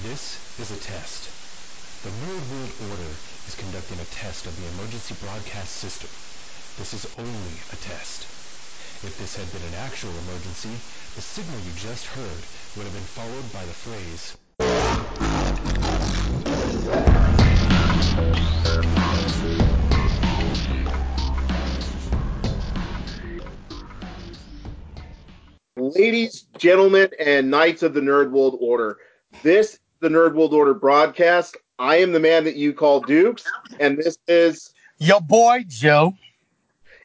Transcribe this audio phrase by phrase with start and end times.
[0.00, 1.28] This is a test.
[2.02, 3.12] The Nerd World Order
[3.46, 6.08] is conducting a test of the emergency broadcast system.
[6.78, 8.22] This is only a test.
[9.04, 10.72] If this had been an actual emergency,
[11.14, 12.42] the signal you just heard
[12.76, 14.38] would have been followed by the phrase,
[25.76, 28.96] Ladies, gentlemen, and knights of the Nerd World Order,
[29.42, 31.56] this is the Nerd World Order broadcast.
[31.78, 33.44] I am the man that you call Dukes,
[33.78, 36.14] and this is Your boy Joe.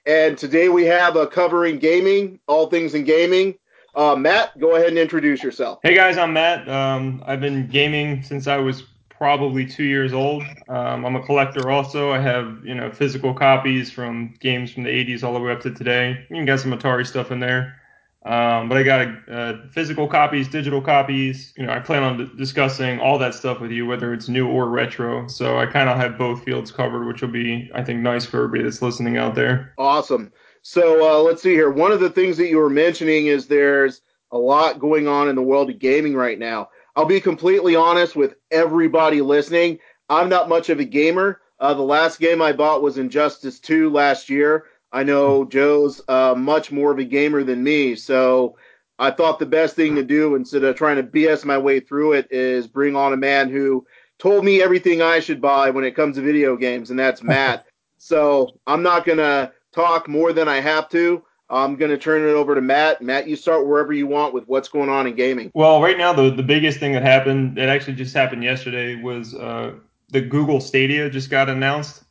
[0.07, 3.53] and today we have a covering gaming, all things in gaming.
[3.93, 5.79] Uh, Matt, go ahead and introduce yourself.
[5.83, 6.67] Hey guys, I'm Matt.
[6.67, 10.43] Um, I've been gaming since I was probably two years old.
[10.67, 12.11] Um, I'm a collector also.
[12.11, 15.61] I have you know physical copies from games from the 80s all the way up
[15.61, 16.25] to today.
[16.31, 17.79] You can get some Atari stuff in there.
[18.27, 21.53] Um, but I got uh, physical copies, digital copies.
[21.55, 24.47] You know, I plan on d- discussing all that stuff with you, whether it's new
[24.47, 25.27] or retro.
[25.27, 28.43] So I kind of have both fields covered, which will be, I think, nice for
[28.43, 29.73] everybody that's listening out there.
[29.77, 30.33] Awesome.
[30.61, 31.71] So uh, let's see here.
[31.71, 35.35] One of the things that you were mentioning is there's a lot going on in
[35.35, 36.67] the world of gaming right now.
[36.97, 39.79] I'll be completely honest with everybody listening.
[40.09, 41.39] I'm not much of a gamer.
[41.59, 44.65] Uh, the last game I bought was Injustice 2 last year.
[44.91, 48.57] I know Joe's uh, much more of a gamer than me, so
[48.99, 52.13] I thought the best thing to do instead of trying to BS my way through
[52.13, 53.85] it is bring on a man who
[54.17, 57.65] told me everything I should buy when it comes to video games, and that's Matt.
[57.97, 61.23] so I'm not going to talk more than I have to.
[61.49, 63.01] I'm going to turn it over to Matt.
[63.01, 65.51] Matt, you start wherever you want with what's going on in gaming.
[65.53, 69.33] Well, right now the the biggest thing that happened, it actually just happened yesterday, was
[69.33, 69.75] uh,
[70.09, 72.03] the Google Stadia just got announced.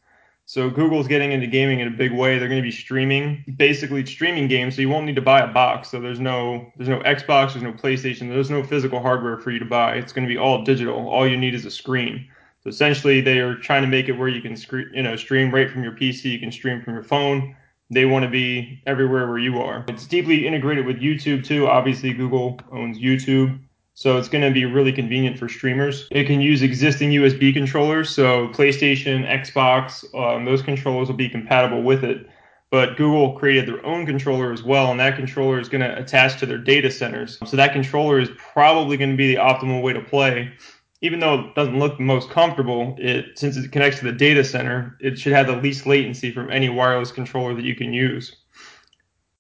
[0.49, 2.39] So Google's getting into gaming in a big way.
[2.39, 4.77] They're going to be streaming, basically streaming games.
[4.77, 5.91] So you won't need to buy a box.
[5.91, 9.59] So there's no there's no Xbox, there's no PlayStation, there's no physical hardware for you
[9.59, 9.97] to buy.
[9.97, 11.09] It's going to be all digital.
[11.09, 12.29] All you need is a screen.
[12.63, 15.53] So essentially, they are trying to make it where you can scre- you know stream
[15.53, 16.27] right from your PC.
[16.27, 17.57] You can stream from your phone.
[17.91, 19.85] They want to be everywhere where you are.
[19.89, 21.67] It's deeply integrated with YouTube too.
[21.67, 23.59] Obviously, Google owns YouTube.
[23.99, 26.07] So it's going to be really convenient for streamers.
[26.11, 31.83] It can use existing USB controllers, so PlayStation, Xbox, um, those controllers will be compatible
[31.83, 32.29] with it.
[32.71, 36.39] But Google created their own controller as well, and that controller is going to attach
[36.41, 37.39] to their data centers.
[37.47, 40.53] So that controller is probably going to be the optimal way to play.
[41.01, 44.45] Even though it doesn't look the most comfortable, it since it connects to the data
[44.45, 48.37] center, it should have the least latency from any wireless controller that you can use.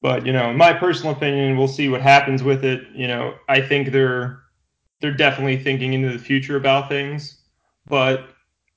[0.01, 2.85] But you know, in my personal opinion, we'll see what happens with it.
[2.95, 4.46] You know, I think they're
[5.01, 7.39] they're definitely thinking into the future about things.
[7.87, 8.29] But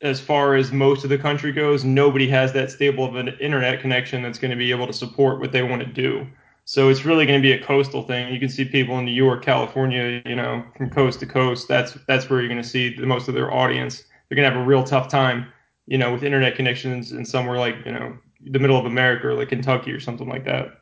[0.01, 3.81] as far as most of the country goes, nobody has that stable of an internet
[3.81, 6.25] connection that's going to be able to support what they want to do.
[6.65, 8.31] So it's really going to be a coastal thing.
[8.31, 11.67] You can see people in New York, California, you know, from coast to coast.
[11.67, 14.03] That's that's where you're going to see the most of their audience.
[14.29, 15.47] They're going to have a real tough time,
[15.87, 18.15] you know, with internet connections in somewhere like you know
[18.45, 20.79] the middle of America, or like Kentucky or something like that.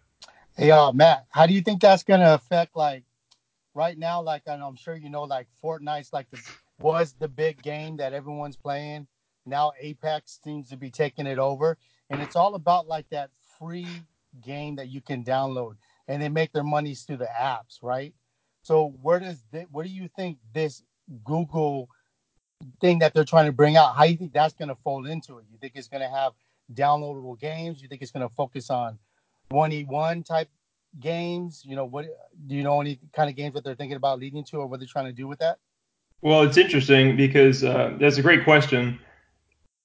[0.58, 3.04] Hey, uh, Matt, how do you think that's gonna affect like
[3.78, 4.22] right now?
[4.22, 6.42] Like, I'm sure you know, like Fortnite's like the
[6.82, 9.08] was the big game that everyone's playing.
[9.46, 11.78] Now Apex seems to be taking it over,
[12.10, 13.88] and it's all about like that free
[14.42, 15.76] game that you can download,
[16.08, 18.14] and they make their monies through the apps, right?
[18.64, 20.84] So where does thi- where do you think this
[21.24, 21.88] Google
[22.82, 23.96] thing that they're trying to bring out?
[23.96, 25.46] How do you think that's going to fold into it?
[25.52, 26.34] You think it's going to have
[26.74, 27.82] downloadable games?
[27.82, 29.00] You think it's going to focus on
[29.50, 30.50] one e one type
[31.00, 31.64] games?
[31.66, 32.06] You know, what
[32.48, 34.80] do you know any kind of games that they're thinking about leading to, or what
[34.80, 35.60] they're trying to do with that?
[36.22, 39.00] Well, it's interesting because uh, that's a great question.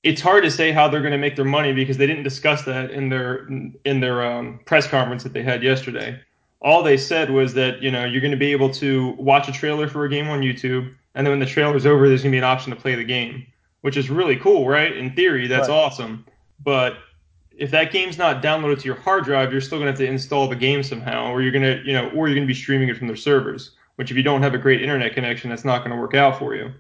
[0.03, 2.63] It's hard to say how they're going to make their money because they didn't discuss
[2.65, 3.47] that in their
[3.85, 6.19] in their um, press conference that they had yesterday.
[6.61, 9.53] All they said was that you know you're going to be able to watch a
[9.53, 12.35] trailer for a game on YouTube, and then when the trailer's over, there's going to
[12.35, 13.47] be an option to play the game,
[13.83, 14.97] which is really cool, right?
[14.97, 15.75] In theory, that's Right.
[15.75, 16.25] awesome.
[16.65, 16.95] But
[17.57, 20.07] if that game's not downloaded to your hard drive, you're still going to have to
[20.07, 22.59] install the game somehow, or you're going to you know, or you're going to be
[22.59, 23.73] streaming it from their servers.
[23.97, 26.39] Which if you don't have a great internet connection, that's not going to work out
[26.39, 26.73] for you.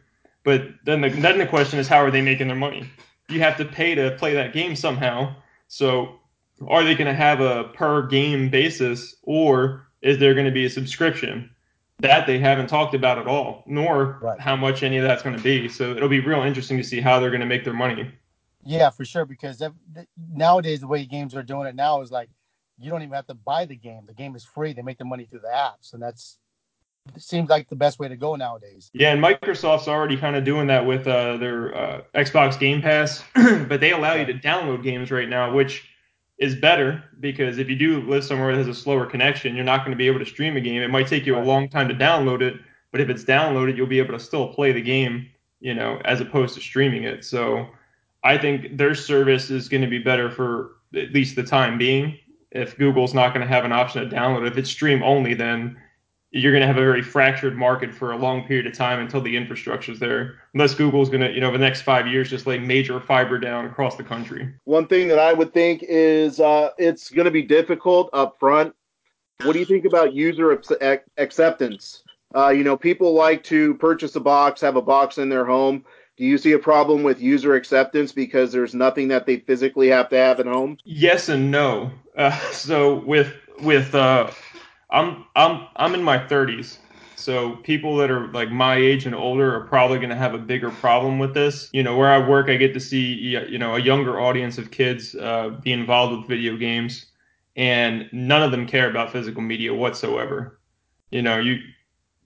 [0.44, 2.90] But then the, then the question is, how are they making their money?
[3.28, 5.34] You have to pay to play that game somehow.
[5.68, 6.18] So
[6.66, 10.64] are they going to have a per game basis, or is there going to be
[10.64, 11.50] a subscription?
[12.00, 14.40] That they haven't talked about at all, nor Right.
[14.40, 15.68] how much any of that's going to be.
[15.68, 18.10] So it'll be real interesting to see how they're going to make their money.
[18.64, 19.24] Yeah, for sure.
[19.24, 19.72] Because th-
[20.32, 22.28] nowadays the way games are doing it now is like
[22.78, 24.04] you don't even have to buy the game.
[24.06, 24.72] The game is free.
[24.72, 26.38] They make the money through the apps, and that's
[27.18, 28.90] seems like the best way to go nowadays.
[28.94, 33.24] Yeah, and Microsoft's already kind of doing that with uh, their uh, Xbox Game Pass,
[33.34, 35.88] but they allow you to download games right now, which
[36.38, 39.80] is better because if you do live somewhere that has a slower connection, you're not
[39.80, 40.82] going to be able to stream a game.
[40.82, 42.60] It might take you a long time to download it,
[42.90, 45.28] but if it's downloaded, you'll be able to still play the game,
[45.60, 47.24] you know, as opposed to streaming it.
[47.24, 47.68] So
[48.24, 52.18] I think their service is going to be better for at least the time being.
[52.50, 55.76] If Google's not going to have an option to download, if it's stream only, then
[56.32, 59.20] you're going to have a very fractured market for a long period of time until
[59.20, 60.36] the infrastructure's there.
[60.54, 63.66] Unless Google's going to, you know, the next five years just lay major fiber down
[63.66, 64.52] across the country.
[64.64, 68.74] One thing that I would think is uh, it's going to be difficult up front.
[69.42, 70.52] What do you think about user
[71.18, 72.02] acceptance?
[72.34, 75.84] Uh, you know, people like to purchase a box, have a box in their home.
[76.16, 80.08] Do you see a problem with user acceptance because there's nothing that they physically have
[80.10, 80.76] to have at home?
[80.84, 81.90] Yes and no.
[82.16, 84.30] Uh, so with with uh,
[84.90, 86.76] I'm I'm I'm in my 30s,
[87.16, 90.38] so people that are like my age and older are probably going to have a
[90.38, 91.70] bigger problem with this.
[91.72, 94.70] You know, where I work, I get to see you know a younger audience of
[94.70, 97.06] kids uh, be involved with video games,
[97.56, 100.60] and none of them care about physical media whatsoever.
[101.10, 101.58] You know, you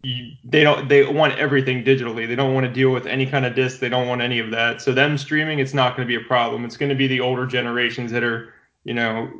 [0.02, 2.28] you, they don't they want everything digitally.
[2.28, 3.80] They don't want to deal with any kind of disc.
[3.80, 4.80] They don't want any of that.
[4.80, 6.64] So them streaming, it's not going to be a problem.
[6.64, 8.54] It's going to be the older generations that are,
[8.84, 9.30] you know,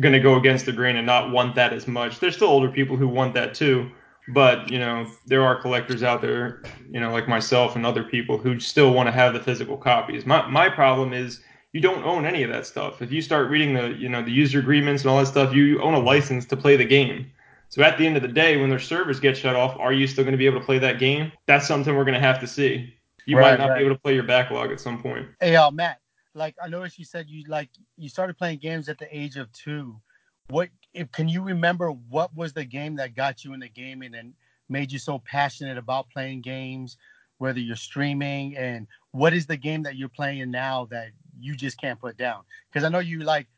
[0.00, 2.18] going to go against the grain and not want that as much.
[2.18, 3.90] There's still older people who want that too,
[4.28, 8.38] but you know there are collectors out there, you know, like myself and other people
[8.38, 10.26] who still want to have the physical copies.
[10.26, 11.40] My my problem is
[11.72, 13.02] you don't own any of that stuff.
[13.02, 15.80] If you start reading the you know the user agreements and all that stuff, you
[15.80, 17.30] own a license to play the game.
[17.68, 20.06] So at the end of the day, when their servers get shut off, are you
[20.06, 21.32] still going to be able to play that game?
[21.46, 22.94] That's something we're going to have to see.
[23.26, 23.78] You right, might not right.
[23.78, 25.26] be able to play your backlog at some point.
[25.40, 26.00] Hey, uh, Matt,
[26.34, 29.50] like I noticed you said you like you started playing games at the age of
[29.52, 30.00] two.
[30.48, 34.32] What if can you remember what was the game that got you into gaming and
[34.68, 36.96] made you so passionate about playing games,
[37.38, 41.08] whether you're streaming and what is the game that you're playing now that
[41.38, 42.42] you just can't put down?
[42.70, 43.48] Because I know you like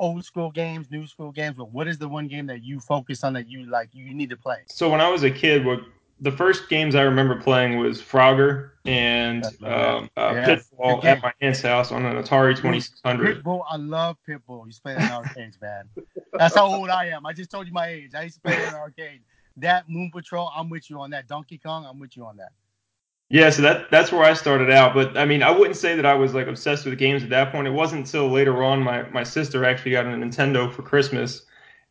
[0.00, 3.22] old school games, new school games, but what is the one game that you focus
[3.22, 4.62] on that you like you need to play?
[4.66, 5.80] So when I was a kid, what
[6.20, 11.62] the first games I remember playing was Frogger and um, uh, Pitfall at my aunt's
[11.62, 13.44] house on an Atari 2600.
[13.44, 14.66] Pitbull, I love Pitbull.
[14.66, 15.84] You play in arcades, man.
[16.32, 17.26] That's how old I am.
[17.26, 18.14] I just told you my age.
[18.14, 19.20] I used to play in an arcade.
[19.56, 21.28] That Moon Patrol, I'm with you on that.
[21.28, 22.52] Donkey Kong, I'm with you on that.
[23.32, 24.92] Yeah, so that that's where I started out.
[24.92, 27.52] But I mean, I wouldn't say that I was like obsessed with games at that
[27.52, 27.68] point.
[27.68, 31.42] It wasn't until later on my my sister actually got a Nintendo for Christmas,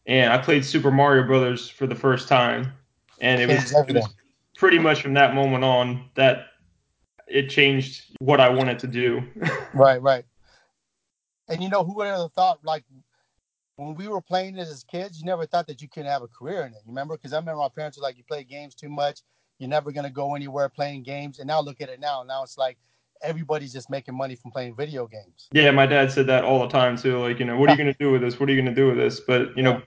[0.05, 2.73] and I played Super Mario Brothers for the first time,
[3.21, 4.09] and it was, it was
[4.57, 6.47] pretty much from that moment on that
[7.25, 9.23] it changed what I wanted to do.
[9.73, 10.25] right, right.
[11.47, 12.83] And you know, who would have thought like
[13.77, 16.27] when we were playing it as kids, you never thought that you could have a
[16.27, 16.81] career in it.
[16.85, 17.15] You remember?
[17.15, 19.21] Because I remember my parents were like, "You play games too much."
[19.59, 21.39] You're never gonna go anywhere playing games.
[21.39, 22.23] And now look at it now.
[22.23, 22.77] Now it's like
[23.21, 25.49] everybody's just making money from playing video games.
[25.51, 27.19] Yeah, my dad said that all the time too.
[27.19, 28.39] Like, you know, what are you gonna do with this?
[28.39, 29.19] What are you gonna do with this?
[29.19, 29.81] But you know,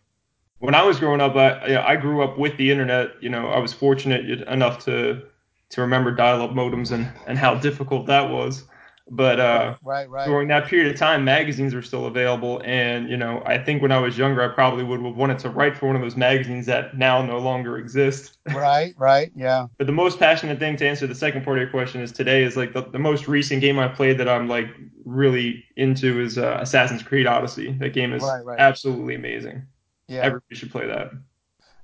[0.59, 3.11] when I was growing up, I I grew up with the internet.
[3.21, 5.23] You know, I was fortunate enough to
[5.71, 8.65] to remember dial-up modems and and how difficult that was.
[9.11, 10.27] But uh, right, right.
[10.27, 13.91] during that period of time, magazines were still available, and you know, I think when
[13.91, 16.67] I was younger, I probably would have wanted to write for one of those magazines
[16.67, 18.39] that now no longer exist.
[18.55, 19.67] right, right, yeah.
[19.77, 22.45] But the most passionate thing to answer the second part of your question is today
[22.45, 24.69] is like the, the most recent game I played that I'm like
[25.05, 27.73] really into is uh, Assassin's Creed Odyssey.
[27.73, 28.61] That game is right, right.
[28.61, 29.67] absolutely amazing.
[30.07, 31.11] Yeah, everybody should play that.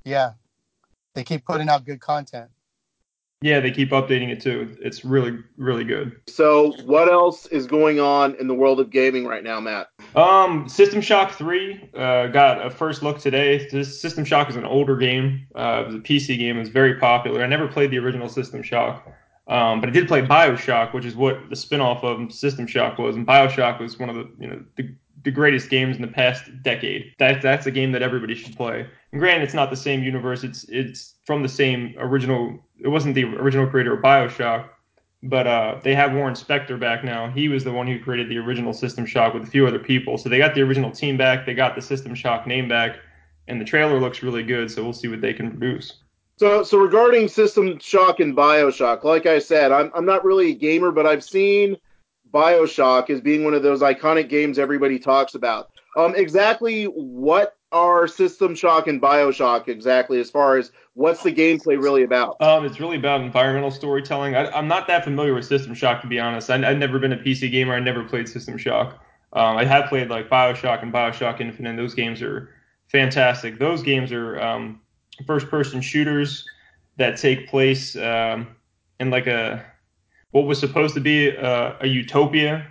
[0.05, 0.33] Yeah,
[1.15, 2.51] they keep putting out good content.
[3.41, 4.77] Yeah, they keep updating it too.
[4.81, 6.21] It's really, really good.
[6.27, 9.91] So, what else is going on in the world of gaming right now, Matt?
[10.17, 13.69] Um, System Shock 3 uh, got a first look today.
[13.71, 15.47] This System Shock is an older game.
[15.55, 16.57] Uh, it was a PC game.
[16.57, 17.45] It was very popular.
[17.45, 19.07] I never played the original System Shock,
[19.47, 23.15] um, but I did play Bioshock, which is what the spinoff of System Shock was.
[23.15, 24.93] And Bioshock was one of the, you know, the
[25.25, 27.13] the greatest games in the past decade.
[27.19, 28.87] That that's a game that everybody should play.
[29.13, 30.45] And granted, it's not the same universe.
[30.45, 32.59] It's it's from the same original.
[32.81, 34.69] It wasn't the original creator of Bioshock,
[35.23, 37.31] but uh, they have Warren Spector back now.
[37.31, 40.19] He was the one who created the original System Shock with a few other people.
[40.19, 41.47] So they got the original team back.
[41.47, 42.97] They got the System Shock name back,
[43.47, 44.71] and the trailer looks really good.
[44.71, 46.03] So we'll see what they can produce.
[46.37, 50.55] So, so regarding System Shock and Bioshock, like I said, I'm I'm not really a
[50.55, 51.77] gamer, but I've seen
[52.33, 55.71] Bioshock as being one of those iconic games everybody talks about.
[55.97, 61.81] Um, exactly what are System Shock and Bioshock exactly as far as what's the gameplay
[61.81, 62.41] really about?
[62.41, 64.35] Um, it's really about environmental storytelling.
[64.35, 66.51] I, am not that familiar with System Shock to be honest.
[66.51, 67.75] I, have never been a PC gamer.
[67.75, 69.05] I never played System Shock.
[69.35, 71.77] Um, I have played like Bioshock and Bioshock Infinite.
[71.77, 72.51] Those games are
[72.87, 73.59] fantastic.
[73.59, 74.81] Those games are um,
[75.27, 76.45] first-person shooters
[76.97, 78.49] that take place um,
[78.99, 79.65] in like a
[80.31, 82.67] what was supposed to be a, a utopia,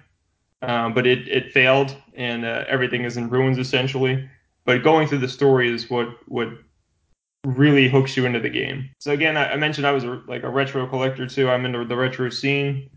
[0.61, 4.27] um, but it, it failed and uh, everything is in ruins essentially.
[4.67, 6.50] But going through the story is what what
[7.45, 8.89] really hooks you into the game.
[9.00, 11.50] So again, I, I mentioned I was a, like a retro collector too.
[11.50, 12.89] I'm into the retro scene.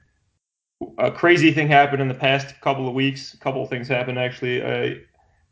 [0.99, 3.35] A crazy thing happened in the past couple of weeks.
[3.35, 4.61] A couple of things happened actually.
[4.61, 4.97] Uh,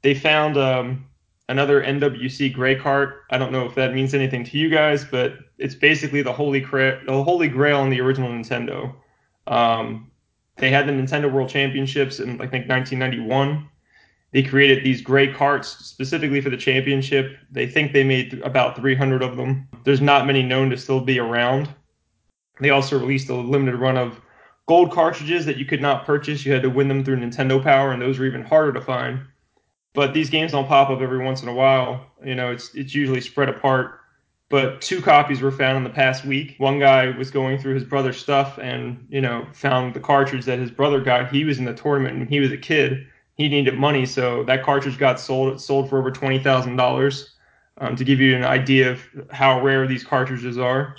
[0.02, 1.06] they found um,
[1.48, 3.22] another NWC gray cart.
[3.30, 6.60] I don't know if that means anything to you guys, but it's basically the holy
[6.60, 8.92] cra- the holy grail in the original Nintendo.
[9.46, 10.10] Um,
[10.56, 13.68] they had the Nintendo World Championships in I think 1991.
[14.32, 17.38] They created these gray carts specifically for the championship.
[17.50, 19.68] They think they made th- about 300 of them.
[19.84, 21.68] There's not many known to still be around.
[22.60, 24.20] They also released a limited run of
[24.66, 26.44] gold cartridges that you could not purchase.
[26.44, 29.20] You had to win them through Nintendo Power, and those were even harder to find.
[29.94, 32.06] But these games don't pop up every once in a while.
[32.24, 33.98] You know, it's it's usually spread apart.
[34.50, 36.54] But two copies were found in the past week.
[36.58, 40.58] One guy was going through his brother's stuff and, you know, found the cartridge that
[40.58, 41.30] his brother got.
[41.30, 43.06] He was in the tournament when he was a kid.
[43.38, 45.54] He needed money, so that cartridge got sold.
[45.54, 47.34] It sold for over twenty thousand um, dollars.
[47.80, 50.96] To give you an idea of how rare these cartridges are.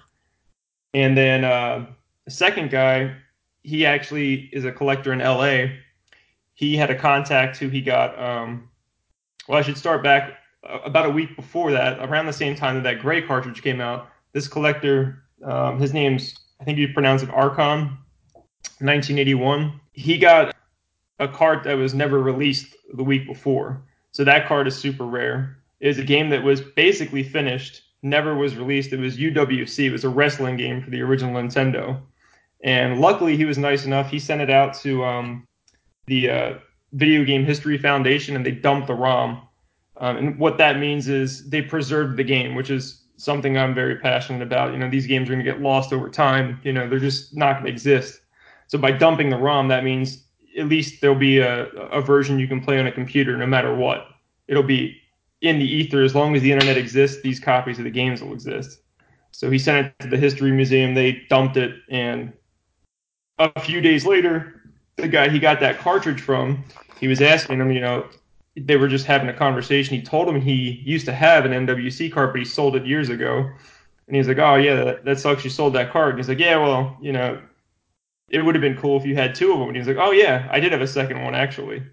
[0.94, 1.86] And then uh,
[2.24, 3.16] the second guy,
[3.64, 5.76] he actually is a collector in LA.
[6.54, 8.18] He had a contact who he got.
[8.18, 8.70] Um,
[9.48, 12.76] well, I should start back uh, about a week before that, around the same time
[12.76, 14.10] that that gray cartridge came out.
[14.32, 17.98] This collector, um, his name's I think you pronounce it Archon,
[18.80, 19.80] 1981.
[19.94, 20.56] He got
[21.20, 23.82] a card that was never released the week before.
[24.12, 25.58] So that card is super rare.
[25.80, 28.94] It is a game that was basically finished, never was released.
[28.94, 29.86] It was UWC.
[29.86, 32.02] It was a wrestling game for the original Nintendo.
[32.64, 34.10] And luckily, he was nice enough.
[34.10, 35.48] He sent it out to um,
[36.08, 36.54] the uh,
[36.94, 39.48] Video Game History Foundation, and they dumped the ROM.
[39.98, 43.98] Um, and what that means is they preserved the game, which is something I'm very
[43.98, 44.72] passionate about.
[44.72, 46.60] You know, these games are going to get lost over time.
[46.64, 48.22] You know, they're just not going to exist.
[48.68, 50.24] So by dumping the ROM, that means
[50.58, 53.74] at least there'll be a, a version you can play on a computer no matter
[53.76, 54.08] what.
[54.48, 55.00] It'll be
[55.42, 57.22] in the ether as long as the internet exists.
[57.22, 58.82] These copies of the games will exist.
[59.32, 60.96] So he sent it to the History Museum.
[60.96, 62.34] They dumped it, and
[63.38, 66.64] a few days later, the guy he got that cartridge from,
[67.00, 68.08] he was asking him, you know,
[68.58, 69.96] they were just having a conversation.
[69.96, 73.10] He told him he used to have an NWC card, but he sold it years
[73.10, 73.50] ago.
[74.08, 75.44] And he's like, oh, yeah, that, that sucks.
[75.44, 76.12] You sold that card.
[76.12, 77.40] And he's like, yeah, well, you know,
[78.30, 79.70] it would have been cool if you had two of them.
[79.70, 81.84] And he's like, oh, yeah, I did have a second one, actually.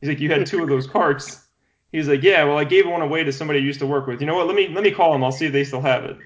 [0.00, 1.46] He's like, you had two of those cards.
[1.92, 4.20] He's like, yeah, well, I gave one away to somebody I used to work with.
[4.20, 4.46] You know what?
[4.46, 5.24] Let me let me call them.
[5.24, 6.18] I'll see if they still have it.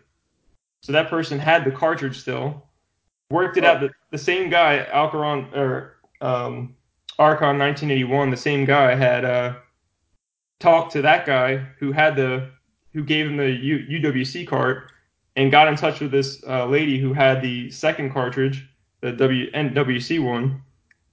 [0.81, 2.67] So that person had the cartridge still,
[3.31, 3.81] worked it out.
[3.81, 6.75] The, the same guy, Alcaron or um,
[7.19, 9.55] Archon 1981, the same guy had uh,
[10.59, 12.50] talked to that guy who had the
[12.93, 14.90] who gave him the U, UWC cart
[15.37, 18.69] and got in touch with this uh, lady who had the second cartridge,
[19.00, 20.62] the W NWC one,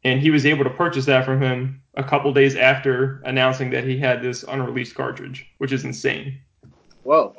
[0.04, 3.84] and he was able to purchase that from him a couple days after announcing that
[3.84, 6.40] he had this unreleased cartridge, which is insane.
[7.04, 7.36] Whoa.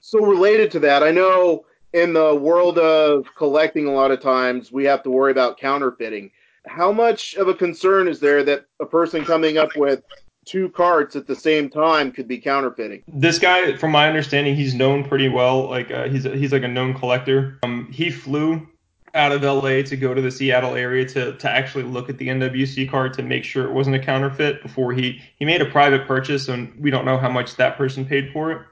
[0.00, 4.72] So related to that, I know in the world of collecting, a lot of times
[4.72, 6.30] we have to worry about counterfeiting.
[6.66, 10.02] How much of a concern is there that a person coming up with
[10.44, 13.02] two carts at the same time could be counterfeiting.
[13.08, 15.68] This guy, from my understanding, he's known pretty well.
[15.68, 17.58] Like uh, he's he's like a known collector.
[17.62, 18.66] Um, he flew
[19.14, 22.28] out of LA to go to the Seattle area to to actually look at the
[22.28, 26.06] NWC card to make sure it wasn't a counterfeit before he he made a private
[26.06, 28.62] purchase and we don't know how much that person paid for it.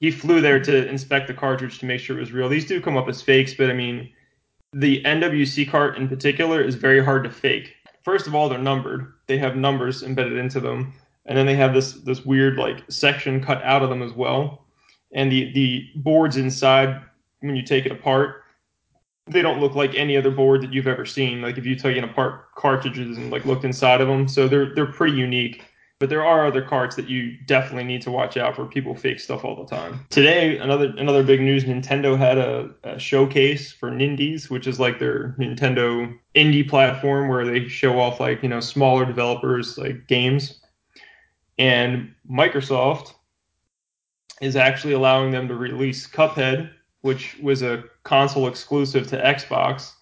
[0.00, 2.48] He flew there to inspect the cartridge to make sure it was real.
[2.48, 4.10] These do come up as fakes, but I mean,
[4.72, 7.74] the NWC cart in particular is very hard to fake.
[8.02, 9.12] First of all, they're numbered.
[9.26, 10.92] They have numbers embedded into them
[11.26, 14.64] and then they have this this weird like section cut out of them as well.
[15.12, 17.00] And the the boards inside,
[17.40, 18.42] when you take it apart,
[19.30, 21.42] they don't look like any other board that you've ever seen.
[21.42, 24.86] Like if you taken apart cartridges and like looked inside of them, so they're they're
[24.86, 25.64] pretty unique.
[25.98, 28.64] But there are other carts that you definitely need to watch out for.
[28.64, 30.06] People fake stuff all the time.
[30.08, 34.98] Today, another another big news: Nintendo had a, a showcase for Nindies, which is like
[34.98, 40.60] their Nintendo indie platform where they show off like you know smaller developers like games
[41.60, 43.12] and Microsoft
[44.40, 46.70] is actually allowing them to release Cuphead,
[47.02, 49.92] which was a console exclusive to Xbox,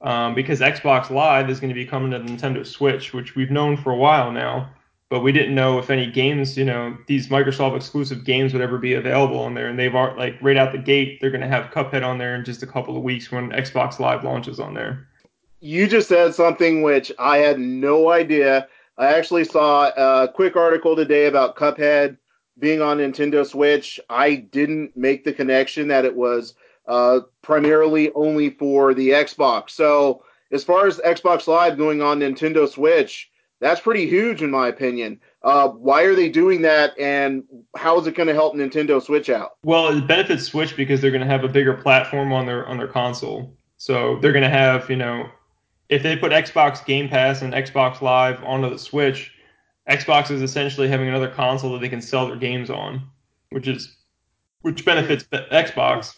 [0.00, 3.76] um, because Xbox Live is going to be coming to Nintendo Switch, which we've known
[3.76, 4.70] for a while now,
[5.10, 8.78] but we didn't know if any games, you know, these Microsoft exclusive games would ever
[8.78, 9.68] be available on there.
[9.68, 12.44] And they've like right out the gate, they're going to have Cuphead on there in
[12.44, 15.08] just a couple of weeks when Xbox Live launches on there.
[15.60, 20.96] You just said something which I had no idea I actually saw a quick article
[20.96, 22.18] today about Cuphead
[22.58, 24.00] being on Nintendo Switch.
[24.08, 26.54] I didn't make the connection that it was
[26.86, 29.70] uh, primarily only for the Xbox.
[29.70, 34.68] So, as far as Xbox Live going on Nintendo Switch, that's pretty huge in my
[34.68, 35.20] opinion.
[35.42, 37.44] Uh, why are they doing that, and
[37.76, 39.56] how is it going to help Nintendo Switch out?
[39.62, 42.78] Well, it benefits Switch because they're going to have a bigger platform on their on
[42.78, 43.54] their console.
[43.76, 45.28] So they're going to have, you know,
[45.88, 49.32] if they put Xbox Game Pass and Xbox Live onto the Switch,
[49.88, 53.02] Xbox is essentially having another console that they can sell their games on,
[53.50, 53.96] which is
[54.62, 56.16] which benefits Xbox.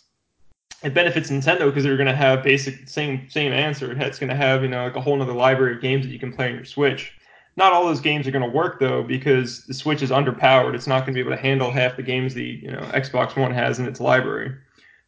[0.83, 3.93] It benefits Nintendo because they're going to have basic same same answer.
[3.93, 6.19] It's going to have you know like a whole other library of games that you
[6.19, 7.13] can play on your Switch.
[7.57, 10.75] Not all those games are going to work though because the Switch is underpowered.
[10.75, 13.37] It's not going to be able to handle half the games the you know Xbox
[13.37, 14.57] One has in its library.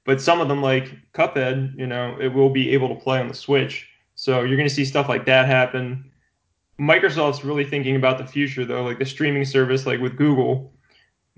[0.04, 3.28] But some of them like Cuphead, you know, it will be able to play on
[3.28, 3.88] the Switch.
[4.14, 6.12] So you're going to see stuff like that happen.
[6.81, 10.73] Microsoft's really thinking about the future though, like the streaming service, like with Google.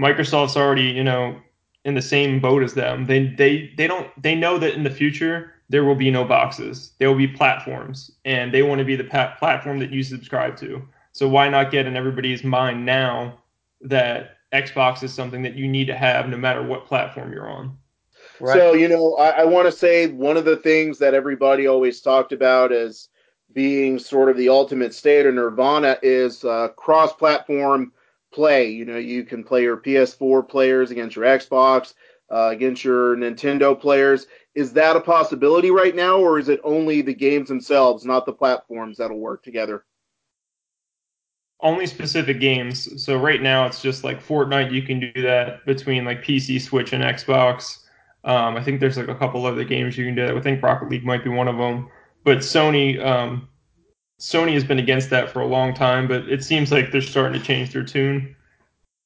[0.00, 1.40] Microsoft's already, you know,
[1.84, 3.04] in the same boat as them.
[3.06, 6.92] They they they don't they know that in the future there will be no boxes.
[6.98, 10.82] There will be platforms, and they want to be the platform that you subscribe to.
[11.12, 13.38] So why not get in everybody's mind now
[13.82, 17.76] that Xbox is something that you need to have no matter what platform you're on?
[18.40, 18.58] Right.
[18.58, 22.00] So you know, I, I want to say one of the things that everybody always
[22.00, 23.08] talked about as
[23.54, 27.92] being sort of the ultimate state of Nirvana is uh, cross-platform
[28.32, 28.68] play.
[28.68, 31.94] You know, you can play your PS4 players against your Xbox,
[32.30, 34.26] uh, against your Nintendo players.
[34.54, 38.32] Is that a possibility right now, or is it only the games themselves, not the
[38.32, 39.84] platforms, that'll work together?
[41.60, 43.02] Only specific games.
[43.02, 44.72] So right now it's just like Fortnite.
[44.72, 47.84] You can do that between like PC, Switch, and Xbox.
[48.24, 50.36] Um, I think there's like a couple other games you can do that.
[50.36, 51.88] I think Rocket League might be one of them.
[52.24, 53.48] But Sony, um,
[54.18, 57.38] Sony has been against that for a long time, but it seems like they're starting
[57.38, 58.34] to change their tune.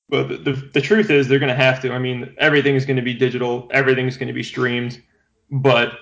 [0.08, 1.92] But the, the, the truth is, they're going to have to.
[1.92, 5.02] I mean, everything is going to be digital, everything is going to be streamed.
[5.50, 5.92] But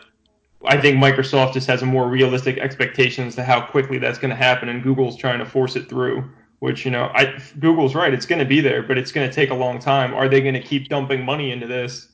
[0.64, 4.30] I think Microsoft just has a more realistic expectation as to how quickly that's going
[4.30, 6.28] to happen, and Google's trying to force it through.
[6.60, 9.34] Which you know, I, Google's right; it's going to be there, but it's going to
[9.34, 10.14] take a long time.
[10.14, 12.08] Are they going to keep dumping money into this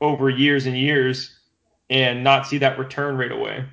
[0.00, 1.36] over years and years
[1.90, 3.64] and not see that return right away?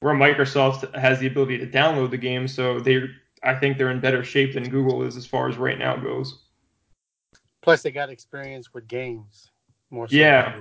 [0.00, 3.08] Where Microsoft has the ability to download the game, so they
[3.42, 6.40] I think they're in better shape than Google is as far as right now goes.
[7.62, 9.50] Plus, they got experience with games
[9.90, 10.08] more.
[10.08, 10.60] So yeah.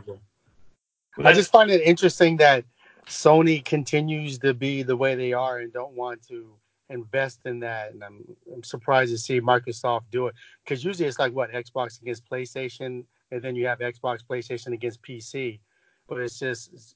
[1.17, 2.65] Well, I just find it interesting that
[3.07, 6.53] Sony continues to be the way they are and don't want to
[6.89, 7.91] invest in that.
[7.91, 8.23] And I'm,
[8.53, 13.03] I'm surprised to see Microsoft do it because usually it's like what Xbox against PlayStation,
[13.31, 15.59] and then you have Xbox, PlayStation against PC.
[16.07, 16.95] But it's just it's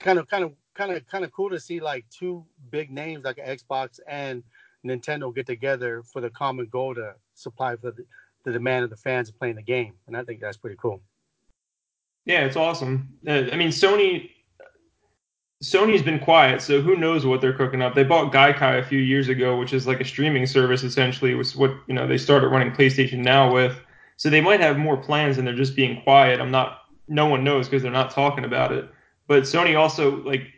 [0.00, 3.24] kind of, kind of kind of kind of cool to see like two big names
[3.24, 4.44] like Xbox and
[4.86, 8.04] Nintendo get together for the common goal to supply for the,
[8.44, 11.02] the demand of the fans playing the game, and I think that's pretty cool.
[12.24, 13.08] Yeah, it's awesome.
[13.26, 14.30] Uh, I mean, Sony
[15.62, 17.96] Sony's been quiet, so who knows what they're cooking up.
[17.96, 21.34] They bought Gaikai a few years ago, which is like a streaming service essentially.
[21.34, 23.76] Was what you know they started running PlayStation Now with.
[24.16, 26.40] So they might have more plans, and they're just being quiet.
[26.40, 26.82] I'm not.
[27.08, 28.88] No one knows because they're not talking about it.
[29.26, 30.52] But Sony also like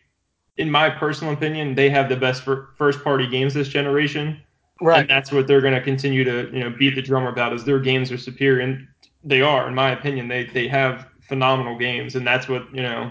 [0.60, 4.38] in my personal opinion, they have the best first party games this generation.
[4.82, 5.00] Right.
[5.00, 7.64] And that's what they're going to continue to, you know, beat the drum about is
[7.64, 8.86] their games are superior and
[9.24, 10.28] they are in my opinion.
[10.28, 13.10] They they have phenomenal games and that's what, you know,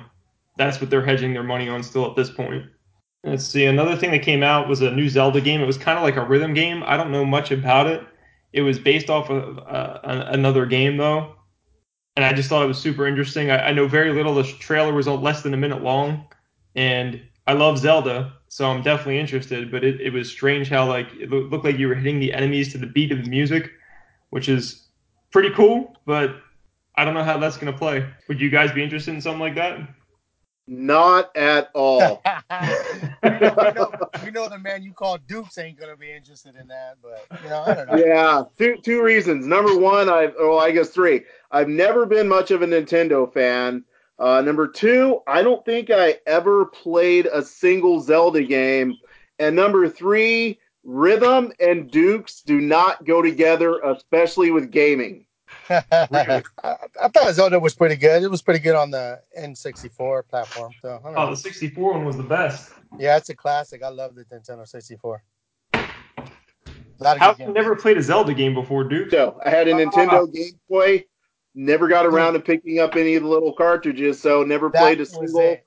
[0.58, 2.66] that's what they're hedging their money on still at this point.
[3.24, 3.66] Let's see.
[3.66, 5.62] Another thing that came out was a new Zelda game.
[5.62, 6.84] It was kind of like a rhythm game.
[6.86, 8.04] I don't know much about it.
[8.54, 11.36] It was based off of uh, another game though,
[12.16, 13.52] and I just thought it was super interesting.
[13.52, 14.36] I, I know very little.
[14.36, 16.26] The trailer was less than a minute long,
[16.76, 19.72] and I love Zelda, so I'm definitely interested.
[19.72, 22.72] But it, it was strange how like it looked like you were hitting the enemies
[22.74, 23.72] to the beat of the music,
[24.30, 24.90] which is
[25.32, 25.98] pretty cool.
[26.06, 26.36] But
[26.94, 28.08] I don't know how that's gonna play.
[28.28, 29.80] Would you guys be interested in something like that?
[30.68, 32.22] Not at all.
[33.24, 33.92] you, know,
[34.24, 37.50] you know the man you call Dukes ain't gonna be interested in that, but you
[37.50, 37.98] know I don't know.
[37.98, 39.48] Yeah, two two reasons.
[39.48, 41.24] Number one, I've well I guess three.
[41.50, 43.86] I've never been much of a Nintendo fan.
[44.20, 48.98] Uh, number two, I don't think I ever played a single Zelda game.
[49.40, 55.26] And number three, rhythm and Dukes do not go together, especially with gaming.
[55.70, 58.22] I, I, thought Zelda was pretty good.
[58.22, 60.74] It was pretty good on the N64 platform.
[60.82, 62.72] So, oh, the 64 one was the best.
[63.00, 63.82] Yeah, it's a classic.
[63.84, 65.24] I love the Nintendo 64.
[67.02, 69.12] How you never played a Zelda game before, Duke?
[69.12, 71.06] So I had a Nintendo uh, Game Boy
[71.56, 72.14] Never got hmm.
[72.14, 75.58] around to picking up any of the little cartridges, so never that played a single.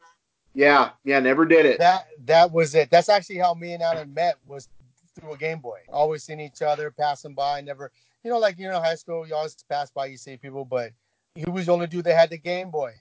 [0.55, 1.79] Yeah, yeah, never did it.
[1.79, 2.91] That that was it.
[2.91, 4.69] That's actually how me and Alan met was
[5.15, 5.81] through a Game Boy.
[5.89, 7.91] Always seeing each other, passing by, never
[8.25, 10.93] you know, like you know, high school, you always pass by, you see people, but
[11.35, 12.93] he was the only dude that had the Game Boy.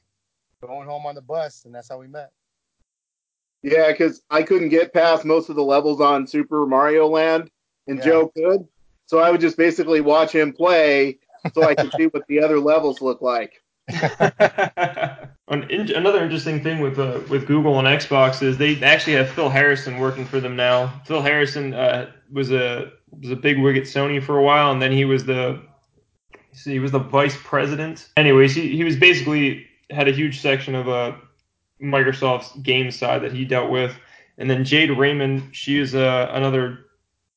[0.61, 2.31] Going home on the bus, and that's how we met.
[3.63, 7.49] Yeah, because I couldn't get past most of the levels on Super Mario Land,
[7.87, 8.05] and yeah.
[8.05, 8.67] Joe could.
[9.07, 11.17] So I would just basically watch him play
[11.53, 13.61] so I can see what the other levels look like.
[15.47, 19.97] Another interesting thing with uh, with Google and Xbox is they actually have Phil Harrison
[19.97, 21.01] working for them now.
[21.05, 24.81] Phil Harrison uh, was a was a big wig at Sony for a while, and
[24.81, 25.61] then he was the
[26.63, 28.09] he was the vice president.
[28.15, 31.13] Anyways, he, he was basically had a huge section of uh,
[31.81, 33.95] Microsoft's game side that he dealt with,
[34.37, 36.85] and then Jade Raymond, she is uh, another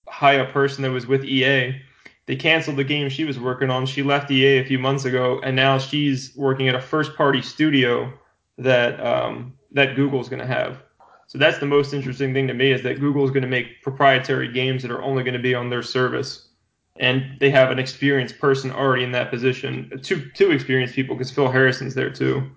[0.08, 1.80] high up person that was with EA
[2.26, 3.86] they canceled the game she was working on.
[3.86, 8.12] She left EA a few months ago, and now she's working at a first-party studio
[8.58, 10.82] that um, that Google's going to have.
[11.26, 13.82] So that's the most interesting thing to me is that Google is going to make
[13.82, 16.48] proprietary games that are only going to be on their service,
[16.96, 21.30] and they have an experienced person already in that position, two two experienced people because
[21.30, 22.50] Phil Harrison's there too.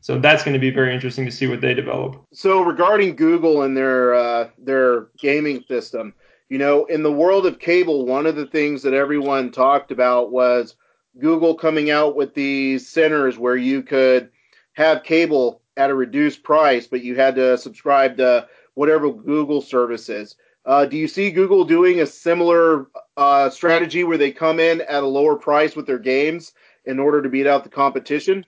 [0.00, 2.24] So that's going to be very interesting to see what they develop.
[2.32, 6.14] So regarding Google and their uh, their gaming system,
[6.52, 10.32] you know, in the world of cable, one of the things that everyone talked about
[10.32, 10.76] was
[11.18, 14.28] Google coming out with these centers where you could
[14.74, 20.36] have cable at a reduced price, but you had to subscribe to whatever Google services.
[20.66, 25.02] Uh, do you see Google doing a similar uh, strategy where they come in at
[25.02, 26.52] a lower price with their games
[26.84, 28.44] in order to beat out the competition?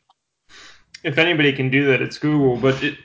[1.04, 2.58] If anybody can do that, it's Google.
[2.58, 2.98] But it,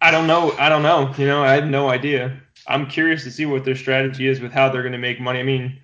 [0.00, 0.52] I don't know.
[0.52, 1.12] I don't know.
[1.18, 2.40] You know, I have no idea.
[2.68, 5.40] I'm curious to see what their strategy is with how they're going to make money.
[5.40, 5.78] I mean,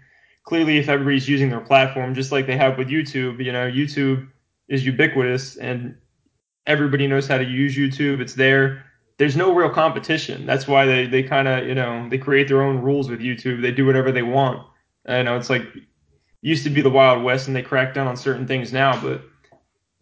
[0.45, 4.29] clearly, if everybody's using their platform just like they have with YouTube, you know, YouTube
[4.69, 5.97] is ubiquitous and
[6.67, 8.21] everybody knows how to use YouTube.
[8.21, 8.85] It's there.
[9.19, 10.47] There's no real competition.
[10.47, 13.63] That's why they, they kind of, you know, they create their own rules with YouTube.
[13.63, 14.67] They do whatever they want.
[15.07, 15.67] I know it's like
[16.41, 19.23] used to be the Wild West and they crack down on certain things now, but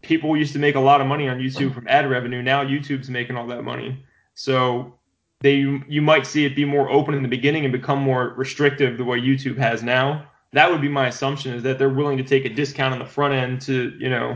[0.01, 2.41] people used to make a lot of money on YouTube from ad revenue.
[2.41, 4.03] Now YouTube's making all that money.
[4.33, 4.97] So
[5.41, 5.55] they
[5.87, 9.05] you might see it be more open in the beginning and become more restrictive the
[9.05, 10.25] way YouTube has now.
[10.53, 13.05] That would be my assumption is that they're willing to take a discount on the
[13.05, 14.35] front end to you know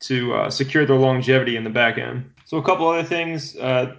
[0.00, 2.30] to uh, secure their longevity in the back end.
[2.44, 3.56] So a couple other things.
[3.56, 3.96] Uh,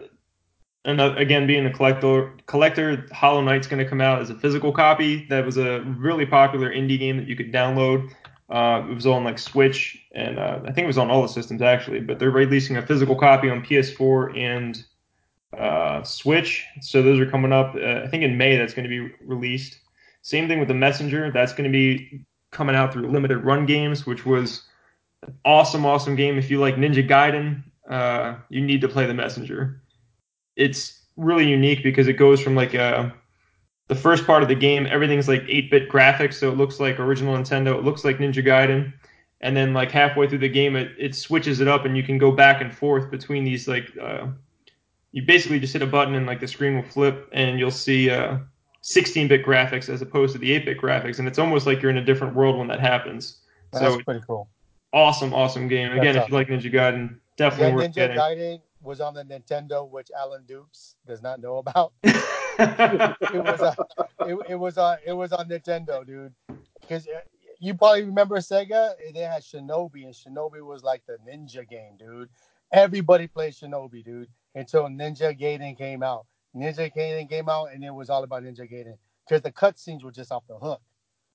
[0.85, 4.71] and again, being a collector, collector, Hollow Knight's going to come out as a physical
[4.71, 5.25] copy.
[5.25, 8.09] That was a really popular indie game that you could download.
[8.49, 11.27] Uh, it was on like Switch, and uh, I think it was on all the
[11.27, 11.99] systems actually.
[11.99, 14.83] But they're releasing a physical copy on PS4 and
[15.57, 16.65] uh, Switch.
[16.81, 17.75] So those are coming up.
[17.75, 19.79] Uh, I think in May that's going to be released.
[20.21, 21.31] Same thing with the Messenger.
[21.31, 24.63] That's going to be coming out through limited run games, which was
[25.23, 26.37] an awesome, awesome game.
[26.37, 29.81] If you like Ninja Gaiden, uh, you need to play the Messenger.
[30.55, 33.11] It's really unique because it goes from like a, uh,
[33.87, 37.35] the first part of the game, everything's like 8-bit graphics, so it looks like original
[37.35, 37.75] Nintendo.
[37.75, 38.93] It looks like Ninja Gaiden,
[39.41, 42.19] and then like halfway through the game, it, it switches it up, and you can
[42.19, 44.27] go back and forth between these like uh,
[45.11, 48.09] you basically just hit a button and like the screen will flip and you'll see
[48.09, 48.37] uh,
[48.83, 52.05] 16-bit graphics as opposed to the 8-bit graphics, and it's almost like you're in a
[52.05, 53.37] different world when that happens.
[53.71, 54.49] That's so pretty cool.
[54.93, 55.91] Awesome, awesome game.
[55.91, 58.17] Again, That's if you like Ninja Gaiden, definitely yeah, worth Ninja getting.
[58.17, 61.93] Gaiden was on the Nintendo, which Alan Dukes does not know about.
[62.03, 62.13] it
[63.33, 63.75] was a,
[64.25, 66.33] it, it was on it was on Nintendo, dude.
[66.81, 67.19] Because uh,
[67.59, 72.29] you probably remember Sega, they had Shinobi, and Shinobi was like the ninja game, dude.
[72.71, 76.25] Everybody played Shinobi, dude until Ninja Gaiden came out.
[76.55, 80.11] Ninja Gaiden came out, and it was all about Ninja Gaiden because the cutscenes were
[80.11, 80.81] just off the hook.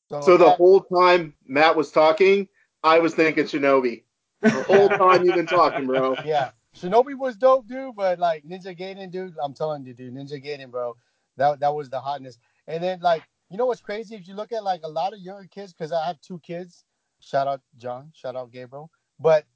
[0.09, 2.49] So, so the whole time Matt was talking,
[2.83, 4.03] I was thinking Shinobi.
[4.43, 6.17] The whole time you've been talking, bro.
[6.25, 7.95] Yeah, Shinobi was dope, dude.
[7.97, 10.97] But like Ninja Gaiden, dude, I'm telling you, dude, Ninja Gaiden, bro,
[11.37, 12.39] that that was the hotness.
[12.67, 14.15] And then like, you know what's crazy?
[14.15, 16.85] If you look at like a lot of younger kids, because I have two kids.
[17.21, 18.11] Shout out John.
[18.15, 18.91] Shout out Gabriel.
[19.19, 19.47] But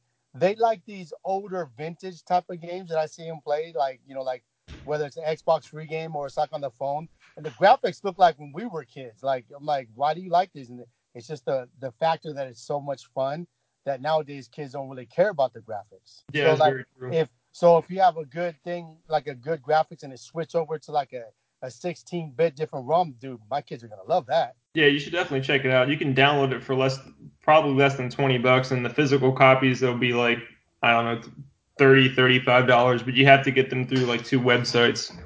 [0.40, 4.14] they like these older vintage type of games that I see them play, like you
[4.14, 4.44] know, like
[4.84, 7.08] whether it's an Xbox free game or it's like on the phone.
[7.36, 9.22] And the graphics look like when we were kids.
[9.22, 10.70] Like I'm like, why do you like these?
[10.70, 13.46] And it's just the the factor that it's so much fun
[13.84, 16.22] that nowadays kids don't really care about the graphics.
[16.32, 16.74] Yeah, so like
[17.12, 20.54] if so if you have a good thing like a good graphics and it switch
[20.54, 21.24] over to like a
[21.62, 24.54] a 16-bit different ROM, dude, my kids are gonna love that.
[24.74, 25.88] Yeah, you should definitely check it out.
[25.88, 26.98] You can download it for less,
[27.42, 30.38] probably less than 20 bucks, and the physical copies they'll be like
[30.82, 31.30] I don't know,
[31.78, 35.16] 30 35 dollars, but you have to get them through like two websites.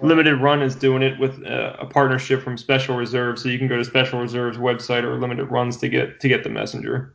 [0.00, 3.68] Limited Run is doing it with a, a partnership from Special Reserve, so you can
[3.68, 7.14] go to Special Reserve's website or Limited Runs to get to get the Messenger.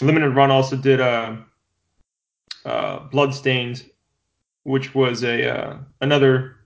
[0.00, 1.36] Limited Run also did uh,
[2.64, 3.84] uh, Bloodstained,
[4.64, 6.56] which was a uh, another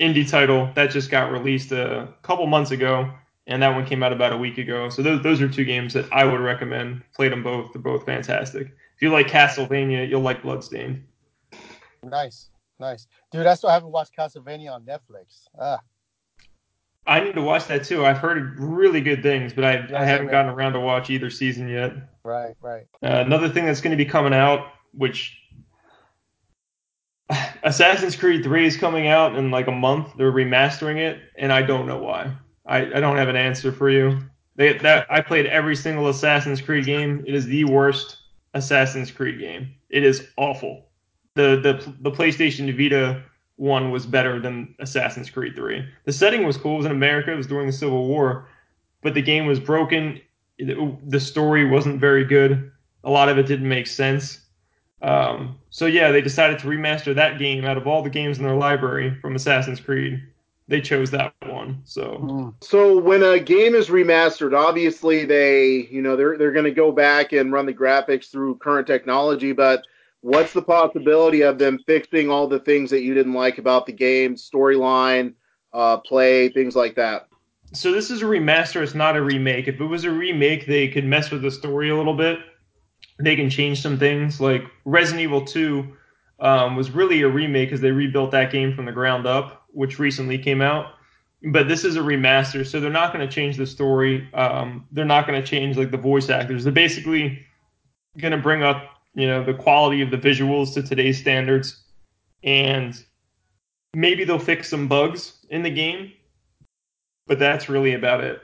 [0.00, 3.10] indie title that just got released a couple months ago,
[3.46, 4.88] and that one came out about a week ago.
[4.88, 7.02] So those those are two games that I would recommend.
[7.14, 8.68] Played them both; they're both fantastic.
[8.96, 11.04] If you like Castlevania, you'll like Bloodstained.
[12.02, 13.44] Nice, nice, dude.
[13.44, 15.48] That's why I haven't watched Castlevania on Netflix.
[15.58, 15.80] Ah.
[17.08, 18.04] I need to watch that too.
[18.04, 21.30] I've heard really good things, but I, Yes, I haven't gotten around to watch either
[21.30, 21.92] season yet.
[22.24, 22.86] Right, right.
[23.00, 25.38] Uh, another thing that's going to be coming out, which
[27.62, 30.16] Assassin's Creed 3 is coming out in like a month.
[30.18, 32.32] They're remastering it, and I don't know why.
[32.66, 34.18] I, I don't have an answer for you.
[34.56, 37.22] They, that I played every single Assassin's Creed game.
[37.26, 38.18] It is the worst
[38.54, 39.74] Assassin's Creed game.
[39.90, 40.86] It is awful.
[41.34, 43.22] The the the PlayStation Vita
[43.56, 45.86] one was better than Assassin's Creed 3.
[46.04, 46.74] The setting was cool.
[46.74, 47.32] It was in America.
[47.32, 48.48] It was during the Civil War,
[49.02, 50.20] but the game was broken.
[50.58, 52.70] The story wasn't very good.
[53.04, 54.40] A lot of it didn't make sense.
[55.02, 58.44] Um, so yeah, they decided to remaster that game out of all the games in
[58.44, 60.22] their library from Assassin's Creed.
[60.68, 61.82] They chose that one.
[61.84, 62.54] So Mm.
[62.60, 66.92] So when a game is remastered, obviously they, you know, they're they're going to go
[66.92, 69.82] back and run the graphics through current technology, but
[70.22, 73.92] what's the possibility of them fixing all the things that you didn't like about the
[73.92, 75.34] game, storyline,
[75.72, 77.28] uh, play, things like that?
[77.72, 78.82] so this is a remaster.
[78.82, 79.68] It's not a remake.
[79.68, 82.38] If it was a remake, they could mess with the story a little bit.
[83.18, 84.40] They can change some things.
[84.40, 85.96] Like Resident Evil 2
[86.40, 89.98] um, was really a remake because they rebuilt that game from the ground up, which
[89.98, 90.92] recently came out.
[91.52, 94.28] But this is a remaster, so they're not going to change the story.
[94.34, 96.64] Um, they're not going to change like the voice actors.
[96.64, 97.44] They're basically
[98.18, 98.82] going to bring up,
[99.14, 101.82] you know, the quality of the visuals to today's standards,
[102.42, 103.00] and
[103.94, 106.12] maybe they'll fix some bugs in the game.
[107.26, 108.40] But that's really about it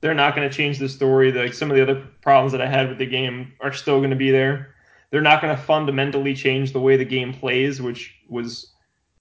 [0.00, 1.32] they're not going to change the story.
[1.32, 4.10] Like some of the other problems that I had with the game are still going
[4.10, 4.74] to be there.
[5.10, 8.72] They're not going to fundamentally change the way the game plays, which was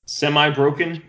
[0.06, 1.02] semi broken.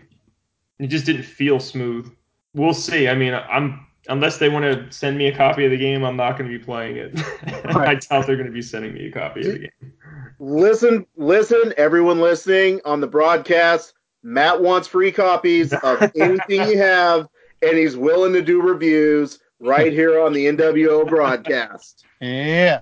[0.79, 2.11] It just didn't feel smooth.
[2.53, 3.07] We'll see.
[3.07, 6.15] I mean, I'm unless they want to send me a copy of the game, I'm
[6.15, 7.19] not going to be playing it.
[7.75, 9.93] I doubt they're going to be sending me a copy of the game.
[10.39, 13.93] Listen, listen, everyone listening on the broadcast.
[14.23, 17.27] Matt wants free copies of anything you have,
[17.61, 22.05] and he's willing to do reviews right here on the NWO broadcast.
[22.21, 22.81] Yeah.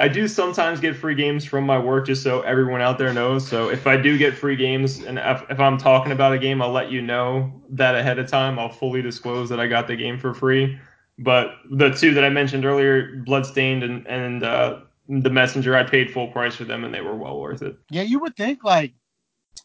[0.00, 3.46] I do sometimes get free games from my work, just so everyone out there knows.
[3.46, 6.62] So if I do get free games, and if, if I'm talking about a game,
[6.62, 8.58] I'll let you know that ahead of time.
[8.58, 10.78] I'll fully disclose that I got the game for free.
[11.18, 16.12] But the two that I mentioned earlier, Bloodstained and and uh, the Messenger, I paid
[16.12, 17.76] full price for them, and they were well worth it.
[17.90, 18.94] Yeah, you would think like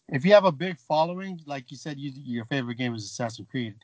[0.10, 3.48] if you have a big following, like you said, you, your favorite game is Assassin's
[3.50, 3.76] Creed.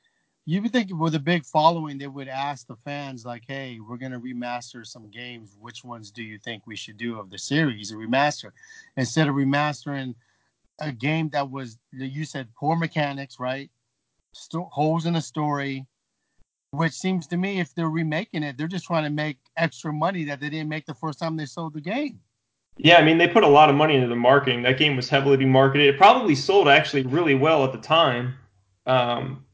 [0.50, 3.98] You would think with a big following, they would ask the fans like, "Hey, we're
[3.98, 5.56] gonna remaster some games.
[5.60, 7.92] Which ones do you think we should do of the series?
[7.92, 8.52] A remaster
[8.98, 10.16] instead of remastering
[10.80, 13.70] a game that was you said poor mechanics, right?
[14.34, 15.86] Sto- holes in the story."
[16.72, 20.24] Which seems to me, if they're remaking it, they're just trying to make extra money
[20.24, 22.22] that they didn't make the first time they sold the game.
[22.76, 24.64] Yeah, I mean they put a lot of money into the marketing.
[24.64, 25.94] That game was heavily marketed.
[25.94, 28.34] It probably sold actually really well at the time.
[28.88, 29.46] Um,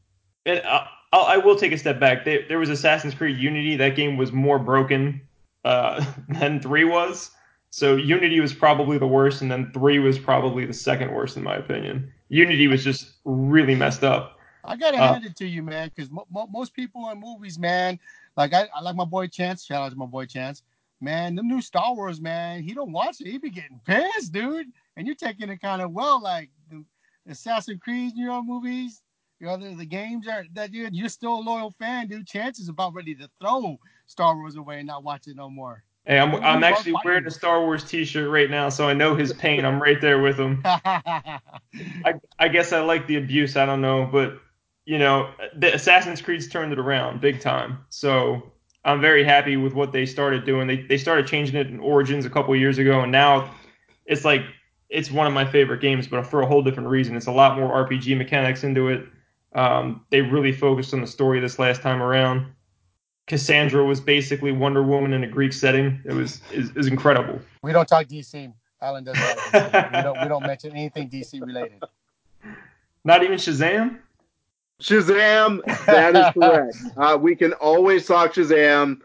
[0.46, 2.24] and I, I'll, I will take a step back.
[2.24, 3.76] There, there was Assassin's Creed Unity.
[3.76, 5.20] That game was more broken
[5.64, 7.30] uh, than three was.
[7.70, 11.42] So Unity was probably the worst, and then three was probably the second worst in
[11.42, 12.10] my opinion.
[12.30, 14.38] Unity was just really messed up.
[14.64, 17.58] I gotta Uh, hand it to you, man, because mo- mo- most people in movies,
[17.58, 17.98] man,
[18.36, 19.64] like I, I like my boy Chance.
[19.64, 20.62] Shout out to my boy Chance.
[21.00, 23.26] Man, the new Star Wars, man, he don't watch it.
[23.26, 24.66] He be getting pissed, dude.
[24.96, 26.82] And you're taking it kind of well, like the
[27.28, 29.02] Assassin's Creed, you know, movies.
[29.40, 32.26] You know, the, the games are that you're, you're still a loyal fan, dude.
[32.26, 35.82] Chance is about ready to throw Star Wars away and not watch it no more.
[36.06, 39.32] Hey, I'm, I'm actually wearing a Star Wars T-shirt right now, so I know his
[39.32, 39.64] pain.
[39.64, 40.62] I'm right there with him.
[40.64, 41.40] I,
[42.38, 43.56] I guess I like the abuse.
[43.56, 44.38] I don't know, but
[44.84, 47.80] you know, the Assassin's Creed's turned it around big time.
[47.88, 48.52] So
[48.84, 50.68] I'm very happy with what they started doing.
[50.68, 53.52] They they started changing it in Origins a couple years ago, and now
[54.06, 54.42] it's like
[54.88, 57.16] it's one of my favorite games, but for a whole different reason.
[57.16, 59.06] It's a lot more RPG mechanics into it.
[59.54, 62.46] Um, they really focused on the story this last time around.
[63.26, 66.00] Cassandra was basically Wonder Woman in a Greek setting.
[66.04, 67.40] It was is, is incredible.
[67.62, 68.52] we don't talk DC.
[68.80, 69.52] Alan doesn't.
[69.52, 71.82] We don't we don't mention anything DC related.
[73.04, 73.98] Not even Shazam.
[74.80, 76.76] Shazam, that is correct.
[76.96, 79.00] Uh, we can always talk Shazam,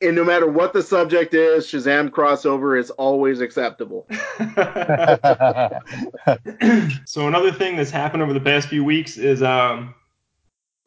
[0.00, 4.06] and no matter what the subject is, Shazam crossover is always acceptable.
[7.06, 9.94] so another thing that's happened over the past few weeks is um,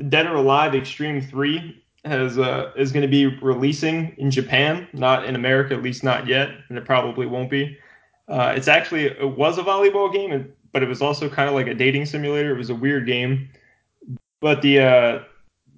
[0.09, 5.25] Dead or Alive Extreme Three has uh, is going to be releasing in Japan, not
[5.25, 7.77] in America, at least not yet, and it probably won't be.
[8.27, 11.67] Uh, it's actually it was a volleyball game, but it was also kind of like
[11.67, 12.53] a dating simulator.
[12.53, 13.49] It was a weird game,
[14.41, 15.19] but the uh,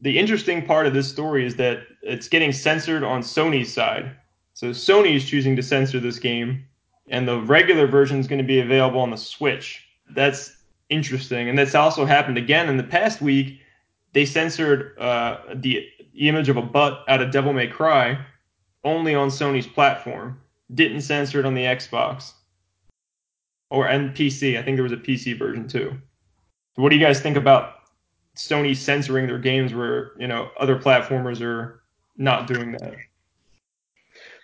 [0.02, 4.12] the interesting part of this story is that it's getting censored on Sony's side.
[4.54, 6.66] So Sony is choosing to censor this game,
[7.08, 9.86] and the regular version is going to be available on the Switch.
[10.10, 10.56] That's
[10.90, 13.62] interesting, and that's also happened again in the past week.
[14.14, 18.20] they censored uh, the image of a butt out of Devil May Cry
[18.84, 20.40] only on Sony's platform.
[20.74, 22.34] Didn't censor it on the Xbox
[23.70, 24.58] or and PC.
[24.58, 25.98] I think there was a PC version too.
[26.76, 27.76] What do you guys think about
[28.36, 31.79] Sony censoring their games where you know other platformers are
[32.20, 32.96] not doing that?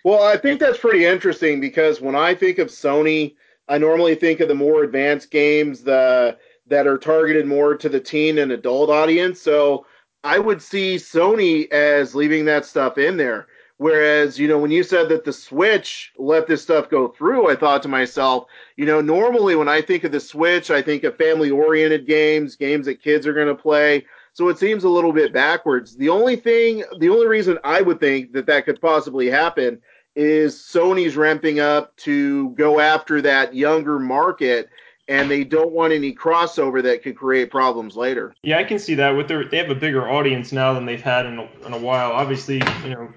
[0.04, 3.34] Well, I think that's pretty interesting because when I think of Sony,
[3.68, 6.36] I normally think of the more advanced games the
[6.68, 9.40] that are targeted more to the teen and adult audience.
[9.40, 9.86] So
[10.24, 13.46] I would see Sony as leaving that stuff in there.
[13.78, 17.56] Whereas, you know, when you said that the Switch let this stuff go through, I
[17.56, 21.16] thought to myself, you know, normally when I think of the Switch, I think of
[21.16, 24.06] family oriented games, games that kids are going to play.
[24.36, 25.96] So it seems a little bit backwards.
[25.96, 29.80] The only thing, the only reason I would think that that could possibly happen
[30.14, 34.68] is Sony's ramping up to go after that younger market
[35.08, 38.34] and they don't want any crossover that could create problems later.
[38.42, 39.08] Yeah, I can see that.
[39.08, 41.78] With their, they have a bigger audience now than they've had in a, in a
[41.78, 42.12] while.
[42.12, 43.08] Obviously, you know,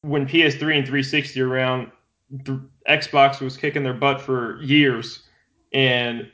[0.00, 1.90] when PS3 and 360 around,
[2.88, 5.24] Xbox was kicking their butt for years,
[5.74, 6.30] and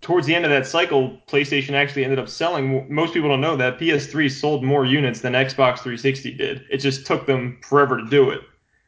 [0.00, 2.92] towards the end of that cycle, PlayStation actually ended up selling.
[2.92, 6.64] Most people don't know that PS3 sold more units than Xbox 360 did.
[6.70, 8.40] It just took them forever to do it.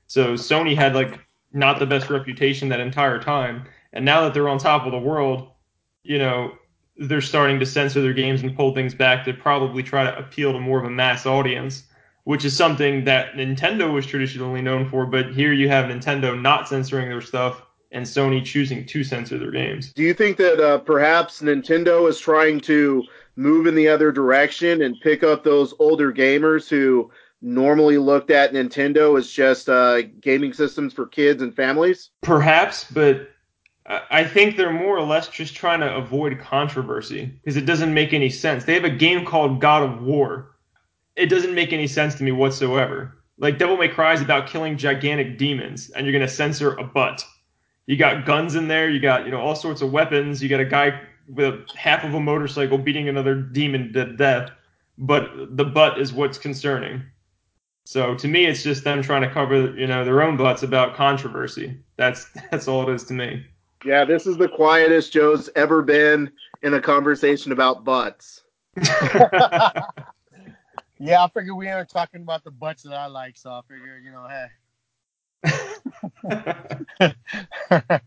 [0.07, 1.19] So Sony had like
[1.53, 4.99] not the best reputation that entire time, and now that they're on top of the
[4.99, 5.51] world,
[6.03, 6.53] you know,
[6.97, 10.53] they're starting to censor their games and pull things back to probably try to appeal
[10.53, 11.85] to more of a mass audience
[12.25, 15.07] which is something that Nintendo was traditionally known for.
[15.07, 19.51] But here you have Nintendo not censoring their stuff and Sony choosing to censor their
[19.51, 19.93] games.
[19.93, 23.05] Do you think that uh, perhaps Nintendo is trying to
[23.37, 27.11] move in the other direction and pick up those older gamers who
[27.43, 32.11] normally looked at Nintendo as just uh, gaming systems for kids and families?
[32.23, 33.31] Perhaps, but
[33.87, 38.13] I think they're more or less just trying to avoid controversy because it doesn't make
[38.13, 38.65] any sense.
[38.65, 40.51] They have a game called God of War
[41.21, 43.19] it doesn't make any sense to me whatsoever.
[43.39, 47.25] Like Devil May Cry is about killing gigantic demons, and you're gonna censor a butt.
[47.87, 48.89] You got guns in there.
[48.89, 50.43] You got you know all sorts of weapons.
[50.43, 54.51] You got a guy with half of a motorcycle beating another demon to death,
[54.99, 57.03] but the butt is what's concerning.
[57.87, 60.95] So to me, it's just them trying to cover you know their own butts about
[60.95, 61.79] controversy.
[61.97, 63.45] That's that's all it is to me.
[63.85, 66.31] Yeah, this is the quietest Joe's ever been
[66.63, 68.43] in a conversation about butts.
[71.03, 73.97] Yeah, I figured we aren't talking about the butts that I like, so I figure,
[73.97, 74.49] you know, hey.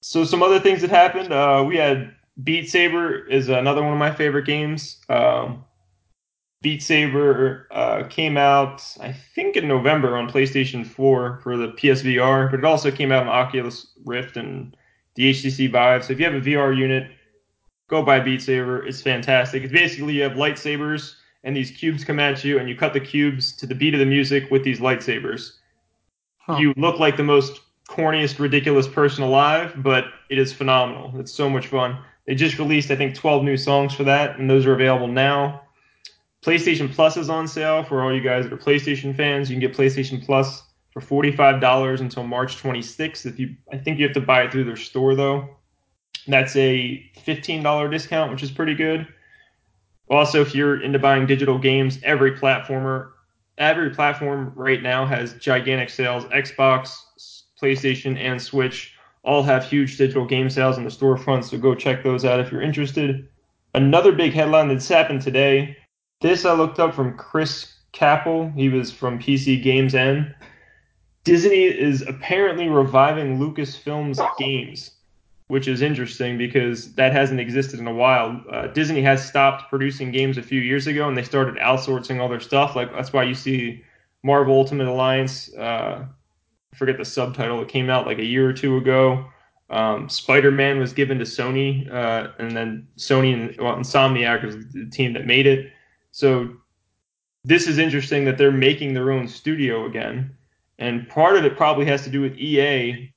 [0.00, 1.32] so some other things that happened.
[1.32, 4.98] Uh, we had Beat Saber is another one of my favorite games.
[5.08, 5.64] Um,
[6.60, 12.50] Beat Saber uh, came out, I think, in November on PlayStation 4 for the PSVR,
[12.50, 14.76] but it also came out on Oculus Rift and
[15.14, 16.04] the HTC Vive.
[16.04, 17.10] So if you have a VR unit,
[17.88, 18.84] go buy Beat Saber.
[18.84, 19.62] It's fantastic.
[19.62, 21.14] It's basically you have lightsabers
[21.48, 24.00] and these cubes come at you and you cut the cubes to the beat of
[24.00, 25.52] the music with these lightsabers.
[26.36, 26.58] Huh.
[26.58, 31.18] You look like the most corniest, ridiculous person alive, but it is phenomenal.
[31.18, 31.98] It's so much fun.
[32.26, 35.62] They just released, I think, 12 new songs for that, and those are available now.
[36.42, 39.48] PlayStation Plus is on sale for all you guys that are PlayStation fans.
[39.48, 43.24] You can get PlayStation Plus for $45 until March 26th.
[43.24, 45.48] If you, I think you have to buy it through their store though.
[46.26, 49.08] That's a $15 discount, which is pretty good.
[50.10, 53.10] Also, if you're into buying digital games, every platformer,
[53.58, 56.24] every platform right now has gigantic sales.
[56.26, 56.96] Xbox,
[57.60, 62.02] PlayStation, and Switch all have huge digital game sales in the storefront, so go check
[62.02, 63.28] those out if you're interested.
[63.74, 65.76] Another big headline that's happened today.
[66.20, 68.50] This I looked up from Chris Capel.
[68.56, 70.34] He was from PC Games N.
[71.24, 74.92] Disney is apparently reviving Lucasfilm's games
[75.48, 78.42] which is interesting because that hasn't existed in a while.
[78.50, 82.28] Uh, Disney has stopped producing games a few years ago, and they started outsourcing all
[82.28, 82.76] their stuff.
[82.76, 83.82] Like that's why you see
[84.22, 85.52] Marvel Ultimate Alliance.
[85.54, 86.04] Uh,
[86.72, 87.62] I forget the subtitle.
[87.62, 89.24] It came out like a year or two ago.
[89.70, 94.86] Um, Spider-Man was given to Sony, uh, and then Sony and well, Insomniac is the
[94.86, 95.72] team that made it.
[96.12, 96.56] So
[97.44, 100.36] this is interesting that they're making their own studio again,
[100.78, 103.12] and part of it probably has to do with EA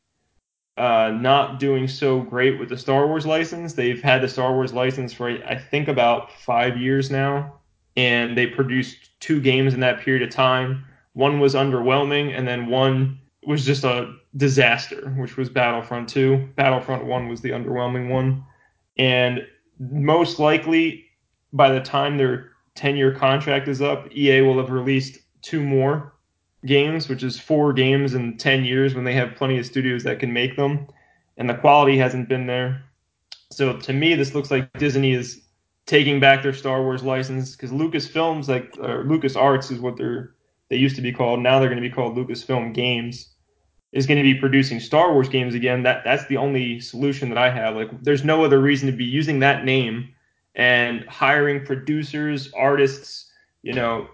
[0.77, 3.73] uh, not doing so great with the Star Wars license.
[3.73, 7.59] They've had the Star Wars license for I think about five years now,
[7.97, 10.85] and they produced two games in that period of time.
[11.13, 16.49] One was underwhelming, and then one was just a disaster, which was Battlefront 2.
[16.55, 18.43] Battlefront 1 was the underwhelming one,
[18.97, 19.45] and
[19.79, 21.05] most likely
[21.53, 26.10] by the time their 10 year contract is up, EA will have released two more
[26.65, 30.19] games, which is four games in 10 years when they have plenty of studios that
[30.19, 30.87] can make them.
[31.37, 32.83] And the quality hasn't been there.
[33.51, 35.41] So to me, this looks like Disney is
[35.85, 40.35] taking back their Star Wars license because Lucasfilms, like or Lucas Arts, is what they're
[40.69, 41.41] they used to be called.
[41.41, 43.27] Now they're going to be called Lucasfilm Games.
[43.91, 45.83] Is going to be producing Star Wars games again.
[45.83, 47.75] That that's the only solution that I have.
[47.75, 50.13] Like, there's no other reason to be using that name
[50.55, 53.29] and hiring producers, artists.
[53.63, 54.07] You know,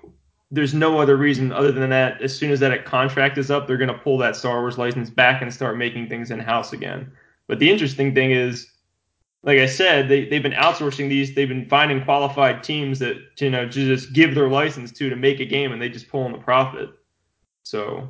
[0.51, 2.21] there's no other reason other than that.
[2.21, 5.09] As soon as that contract is up, they're going to pull that Star Wars license
[5.09, 7.11] back and start making things in house again.
[7.47, 8.69] But the interesting thing is
[9.43, 11.33] like I said, they they've been outsourcing these.
[11.33, 15.39] They've been finding qualified teams that you know just give their license to to make
[15.39, 16.89] a game, and they just pull in the profit.
[17.63, 18.09] So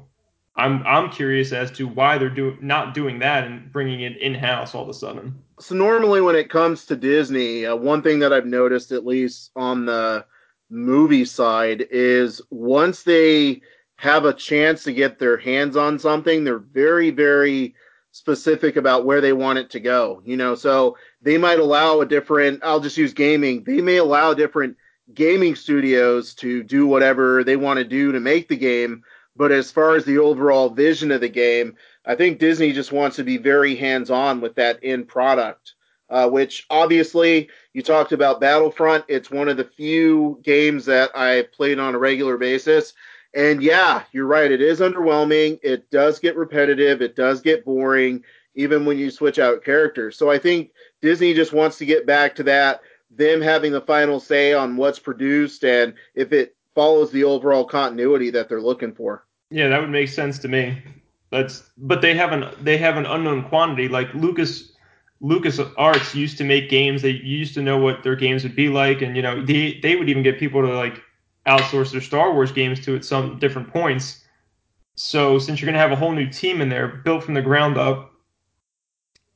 [0.56, 4.34] I'm I'm curious as to why they're doing not doing that and bringing it in
[4.34, 5.38] house all of a sudden.
[5.60, 9.52] So normally when it comes to Disney, uh, one thing that I've noticed at least
[9.56, 10.26] on the
[10.70, 13.62] movie side is once they
[13.98, 17.76] have a chance to get their hands on something, they're very very
[18.18, 20.22] specific about where they want it to go.
[20.26, 24.34] You know, so they might allow a different, I'll just use gaming, they may allow
[24.34, 24.76] different
[25.14, 29.04] gaming studios to do whatever they want to do to make the game.
[29.36, 33.18] But as far as the overall vision of the game, I think Disney just wants
[33.18, 35.74] to be very hands on with that end product.
[36.10, 39.04] Uh, which obviously you talked about Battlefront.
[39.10, 42.94] It's one of the few games that I played on a regular basis.
[43.34, 44.52] And yeah, you're right.
[44.52, 45.60] It is underwhelming.
[45.62, 47.02] It does get repetitive.
[47.02, 48.24] It does get boring,
[48.56, 50.18] even when you switch out characters.
[50.18, 52.82] So I think Disney just wants to get back to that,
[53.12, 58.30] them having the final say on what's produced and if it follows the overall continuity
[58.30, 59.26] that they're looking for.
[59.50, 60.82] Yeah, that would make sense to me.
[61.30, 63.88] That's but they have an they have an unknown quantity.
[63.88, 64.74] Like Lucas
[65.20, 67.02] Lucas Arts used to make games.
[67.02, 69.96] They used to know what their games would be like, and you know they they
[69.96, 71.02] would even get people to like
[71.48, 74.24] outsource their Star Wars games to at some different points.
[74.96, 77.42] So since you're going to have a whole new team in there built from the
[77.42, 78.12] ground up,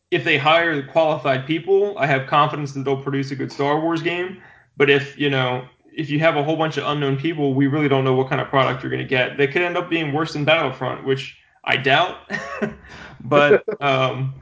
[0.09, 4.01] if they hire qualified people, I have confidence that they'll produce a good Star Wars
[4.01, 4.41] game.
[4.77, 7.89] But if you know if you have a whole bunch of unknown people, we really
[7.89, 9.38] don't know what kind of product you're going to get.
[9.38, 12.32] They could end up being worse than Battlefront, which I doubt.
[13.21, 14.34] but um,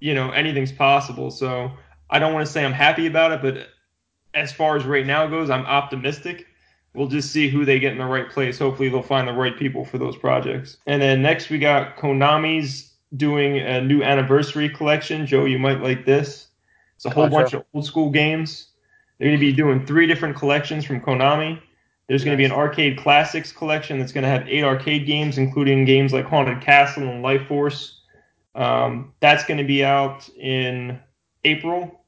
[0.00, 1.30] you know anything's possible.
[1.30, 1.70] So
[2.10, 3.68] I don't want to say I'm happy about it, but
[4.34, 6.46] as far as right now goes, I'm optimistic
[6.94, 8.58] we'll just see who they get in the right place.
[8.58, 10.78] Hopefully, they'll find the right people for those projects.
[10.86, 15.26] And then next, we got Konami's doing a new anniversary collection.
[15.26, 16.48] Joe, you might like this.
[16.96, 17.36] It's a whole gotcha.
[17.36, 18.68] bunch of old school games.
[19.18, 21.60] They're going to be doing three different collections from Konami.
[22.08, 25.38] There's going to be an arcade classics collection that's going to have eight arcade games,
[25.38, 27.99] including games like Haunted Castle and Life Force.
[28.54, 30.98] Um, that's going to be out in
[31.44, 32.00] April.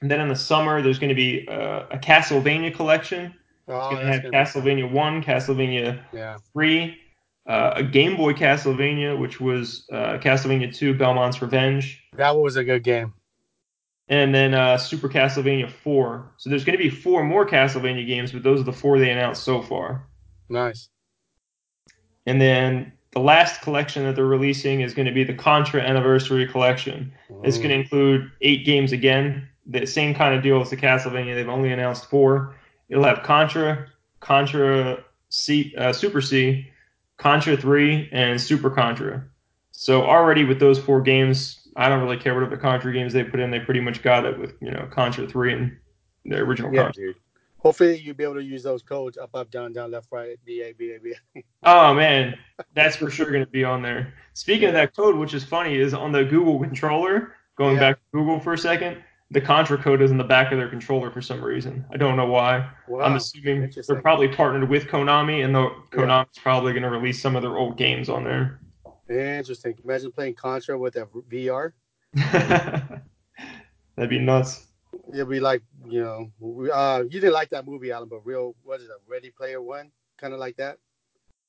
[0.00, 3.34] And then in the summer, there's going to be uh, a Castlevania collection
[3.68, 6.36] Oh, it's going to have Castlevania 1, Castlevania yeah.
[6.52, 6.98] 3,
[7.46, 12.02] uh, a Game Boy Castlevania, which was uh, Castlevania 2, Belmont's Revenge.
[12.16, 13.14] That was a good game.
[14.08, 16.32] And then uh, Super Castlevania 4.
[16.36, 19.10] So there's going to be four more Castlevania games, but those are the four they
[19.10, 20.06] announced so far.
[20.48, 20.88] Nice.
[22.26, 26.46] And then the last collection that they're releasing is going to be the Contra Anniversary
[26.46, 27.12] Collection.
[27.30, 27.46] Mm.
[27.46, 31.34] It's going to include eight games again, the same kind of deal as the Castlevania.
[31.34, 32.56] They've only announced four.
[32.88, 33.86] It'll have Contra,
[34.20, 36.68] Contra C, uh, Super C,
[37.18, 39.24] Contra 3, and Super Contra.
[39.72, 43.24] So already with those four games, I don't really care what other Contra games they
[43.24, 43.50] put in.
[43.50, 45.76] They pretty much got it with you know Contra 3 and
[46.24, 47.04] the original yeah, Contra.
[47.04, 47.16] Dude.
[47.62, 50.62] Hopefully you'll be able to use those codes up, up, down, down, left, right, B,
[50.62, 51.44] A, B, A, B.
[51.62, 52.36] oh man,
[52.74, 54.14] that's for sure going to be on there.
[54.34, 57.34] Speaking of that code, which is funny, is on the Google controller.
[57.56, 57.80] Going yeah.
[57.80, 58.96] back to Google for a second,
[59.30, 61.84] the Contra code is in the back of their controller for some reason.
[61.92, 62.68] I don't know why.
[62.88, 63.00] Wow.
[63.00, 66.42] I'm assuming they're probably partnered with Konami, and the Konami's yeah.
[66.42, 68.60] probably going to release some of their old games on there.
[69.08, 69.74] Interesting.
[69.84, 71.72] Imagine playing Contra with a VR.
[73.94, 74.66] That'd be nuts.
[75.12, 78.54] It'd be like you know, we, uh, you didn't like that movie, Alan, but real
[78.64, 80.78] what is it, Ready Player One, kind of like that.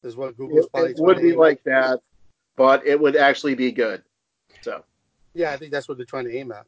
[0.03, 0.91] Is what Google's it, probably.
[0.91, 2.01] It would be like that,
[2.57, 4.03] but it would actually be good.
[4.61, 4.83] So.
[5.33, 6.67] Yeah, I think that's what they're trying to aim at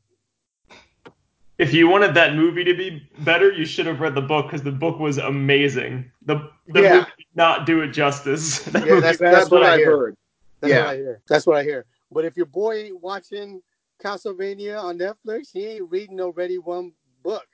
[1.58, 4.62] if you wanted that movie to be better, you should have read the book because
[4.62, 6.12] the book was amazing.
[6.26, 6.94] The the yeah.
[6.94, 8.66] movie did not do it justice.
[8.74, 10.18] yeah, that's, that's, that's, what, what I heard.
[10.60, 10.80] That's yeah.
[10.82, 11.22] what I hear.
[11.28, 11.86] That's what I hear.
[12.12, 13.62] But if your boy ain't watching
[14.04, 16.92] Castlevania on Netflix, he ain't reading already one
[17.24, 17.48] book.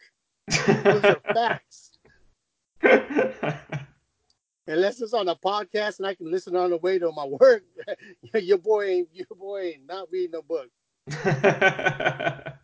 [0.47, 1.91] Those are facts.
[4.67, 7.63] Unless it's on a podcast and I can listen on the way to my work,
[8.35, 10.69] your boy ain't your boy ain't not reading no book.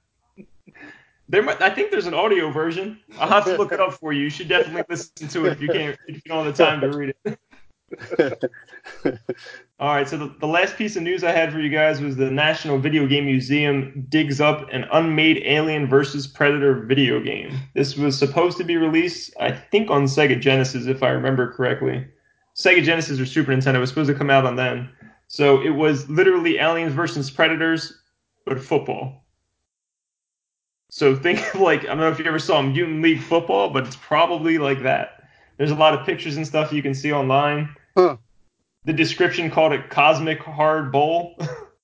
[1.30, 3.00] There might, I think there's an audio version.
[3.20, 4.24] I'll have to look it up for you.
[4.24, 6.80] You should definitely listen to it if you can't if you don't have the time
[6.80, 7.40] to read it.
[9.80, 12.16] All right, so the, the last piece of news I had for you guys was
[12.16, 16.28] the National Video Game Museum digs up an unmade Alien vs.
[16.28, 17.58] Predator video game.
[17.76, 22.06] This was supposed to be released, I think, on Sega Genesis, if I remember correctly.
[22.56, 24.90] Sega Genesis or Super Nintendo was supposed to come out on then.
[25.28, 27.94] So it was literally Aliens versus Predators,
[28.46, 29.26] but football.
[30.90, 33.86] So think of like I don't know if you ever saw Mutant League Football, but
[33.86, 35.17] it's probably like that.
[35.58, 37.76] There's a lot of pictures and stuff you can see online.
[37.96, 38.18] Huh.
[38.86, 41.36] The description called it Cosmic Hard Bowl.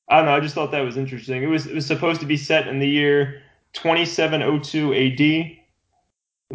[0.09, 0.35] I don't know.
[0.35, 1.43] I just thought that was interesting.
[1.43, 3.41] It was it was supposed to be set in the year
[3.73, 5.57] 2702 AD.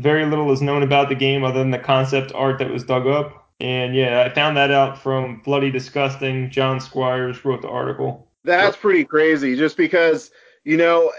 [0.02, 3.06] Very little is known about the game other than the concept art that was dug
[3.06, 3.48] up.
[3.60, 6.50] And yeah, I found that out from Bloody Disgusting.
[6.50, 8.28] John Squires wrote the article.
[8.44, 9.56] That's pretty crazy.
[9.56, 10.30] Just because
[10.64, 11.12] you know,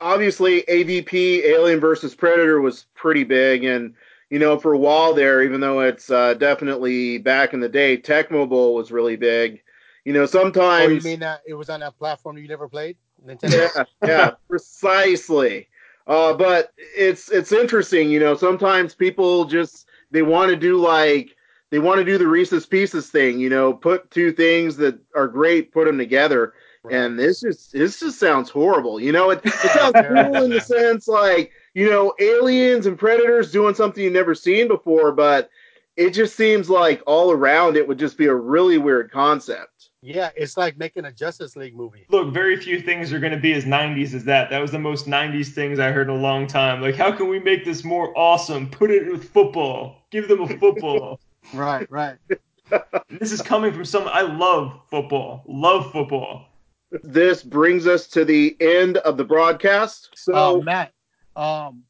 [0.00, 3.94] obviously AVP Alien versus Predator was pretty big, and
[4.30, 7.96] you know for a while there, even though it's uh, definitely back in the day,
[7.96, 9.62] Tecmo Bowl was really big.
[10.04, 12.96] You know, Oh, sometimes you mean that it was on that platform you never played?
[13.26, 13.68] Nintendo?
[13.74, 15.68] yeah, yeah, precisely.
[16.06, 18.34] Uh, but it's it's interesting, you know.
[18.34, 21.36] Sometimes people just they want to do like
[21.70, 25.28] they want to do the Reese's Pieces thing, you know, put two things that are
[25.28, 26.54] great, put them together,
[26.90, 28.98] and this just this just sounds horrible.
[28.98, 33.52] You know, it, it sounds cool in the sense like you know aliens and predators
[33.52, 35.50] doing something you've never seen before, but
[35.96, 39.90] it just seems like all around it would just be a really weird concept.
[40.00, 42.06] Yeah, it's like making a Justice League movie.
[42.08, 44.48] Look, very few things are going to be as 90s as that.
[44.48, 46.80] That was the most 90s things I heard in a long time.
[46.80, 48.70] Like, how can we make this more awesome?
[48.70, 49.96] Put it with football.
[50.10, 51.20] Give them a football.
[51.54, 52.18] Right, right.
[53.08, 55.44] this is coming from someone I love football.
[55.46, 56.44] Love football.
[57.02, 60.10] This brings us to the end of the broadcast.
[60.14, 60.34] So.
[60.34, 60.92] Uh, Matt,
[61.38, 61.84] um,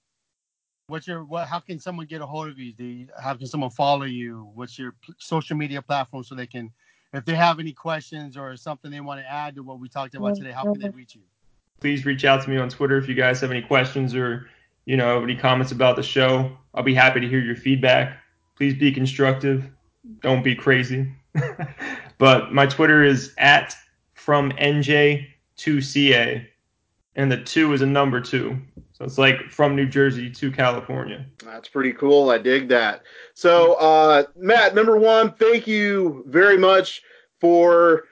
[0.88, 1.48] what's your what?
[1.48, 2.74] How can someone get a hold of you?
[2.76, 4.50] You, how can someone follow you?
[4.54, 6.70] What's your pl- social media platform so they can,
[7.14, 10.14] if they have any questions or something they want to add to what we talked
[10.14, 11.22] about today, how can they reach you?
[11.80, 14.50] Please reach out to me on Twitter if you guys have any questions or
[14.84, 16.54] you know any comments about the show.
[16.74, 18.18] I'll be happy to hear your feedback.
[18.54, 19.64] Please be constructive.
[20.20, 21.10] Don't be crazy.
[22.18, 23.74] but my Twitter is at
[24.14, 26.46] from NJ2CA,
[27.18, 28.56] and the two is a number two.
[28.92, 31.26] So it's like from New Jersey to California.
[31.44, 32.30] That's pretty cool.
[32.30, 33.02] I dig that.
[33.34, 37.02] So, uh, Matt, number one, thank you very much
[37.40, 38.04] for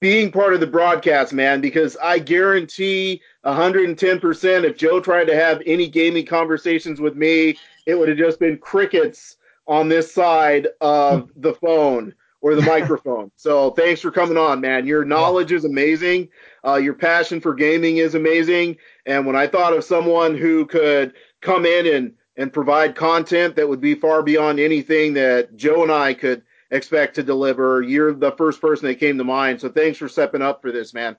[0.00, 5.60] being part of the broadcast, man, because I guarantee 110% if Joe tried to have
[5.66, 11.30] any gaming conversations with me, it would have just been crickets on this side of
[11.36, 13.30] the phone or the microphone.
[13.36, 14.86] So thanks for coming on, man.
[14.86, 16.28] Your knowledge is amazing.
[16.64, 18.76] Uh, your passion for gaming is amazing.
[19.06, 23.68] And when I thought of someone who could come in and, and provide content that
[23.68, 28.32] would be far beyond anything that Joe and I could expect to deliver, you're the
[28.32, 29.60] first person that came to mind.
[29.60, 31.16] So thanks for stepping up for this, man.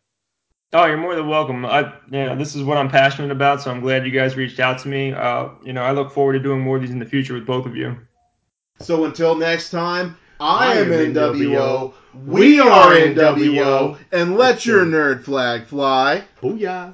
[0.75, 1.65] Oh, you're more than welcome.
[1.65, 4.59] I, you know, this is what I'm passionate about, so I'm glad you guys reached
[4.59, 5.13] out to me.
[5.13, 7.45] Uh, you know, I look forward to doing more of these in the future with
[7.45, 7.95] both of you.
[8.79, 11.93] So until next time, I, am NWO,
[12.25, 16.25] we are NWO, and let your nerd flag fly.
[16.41, 16.93] Booyah.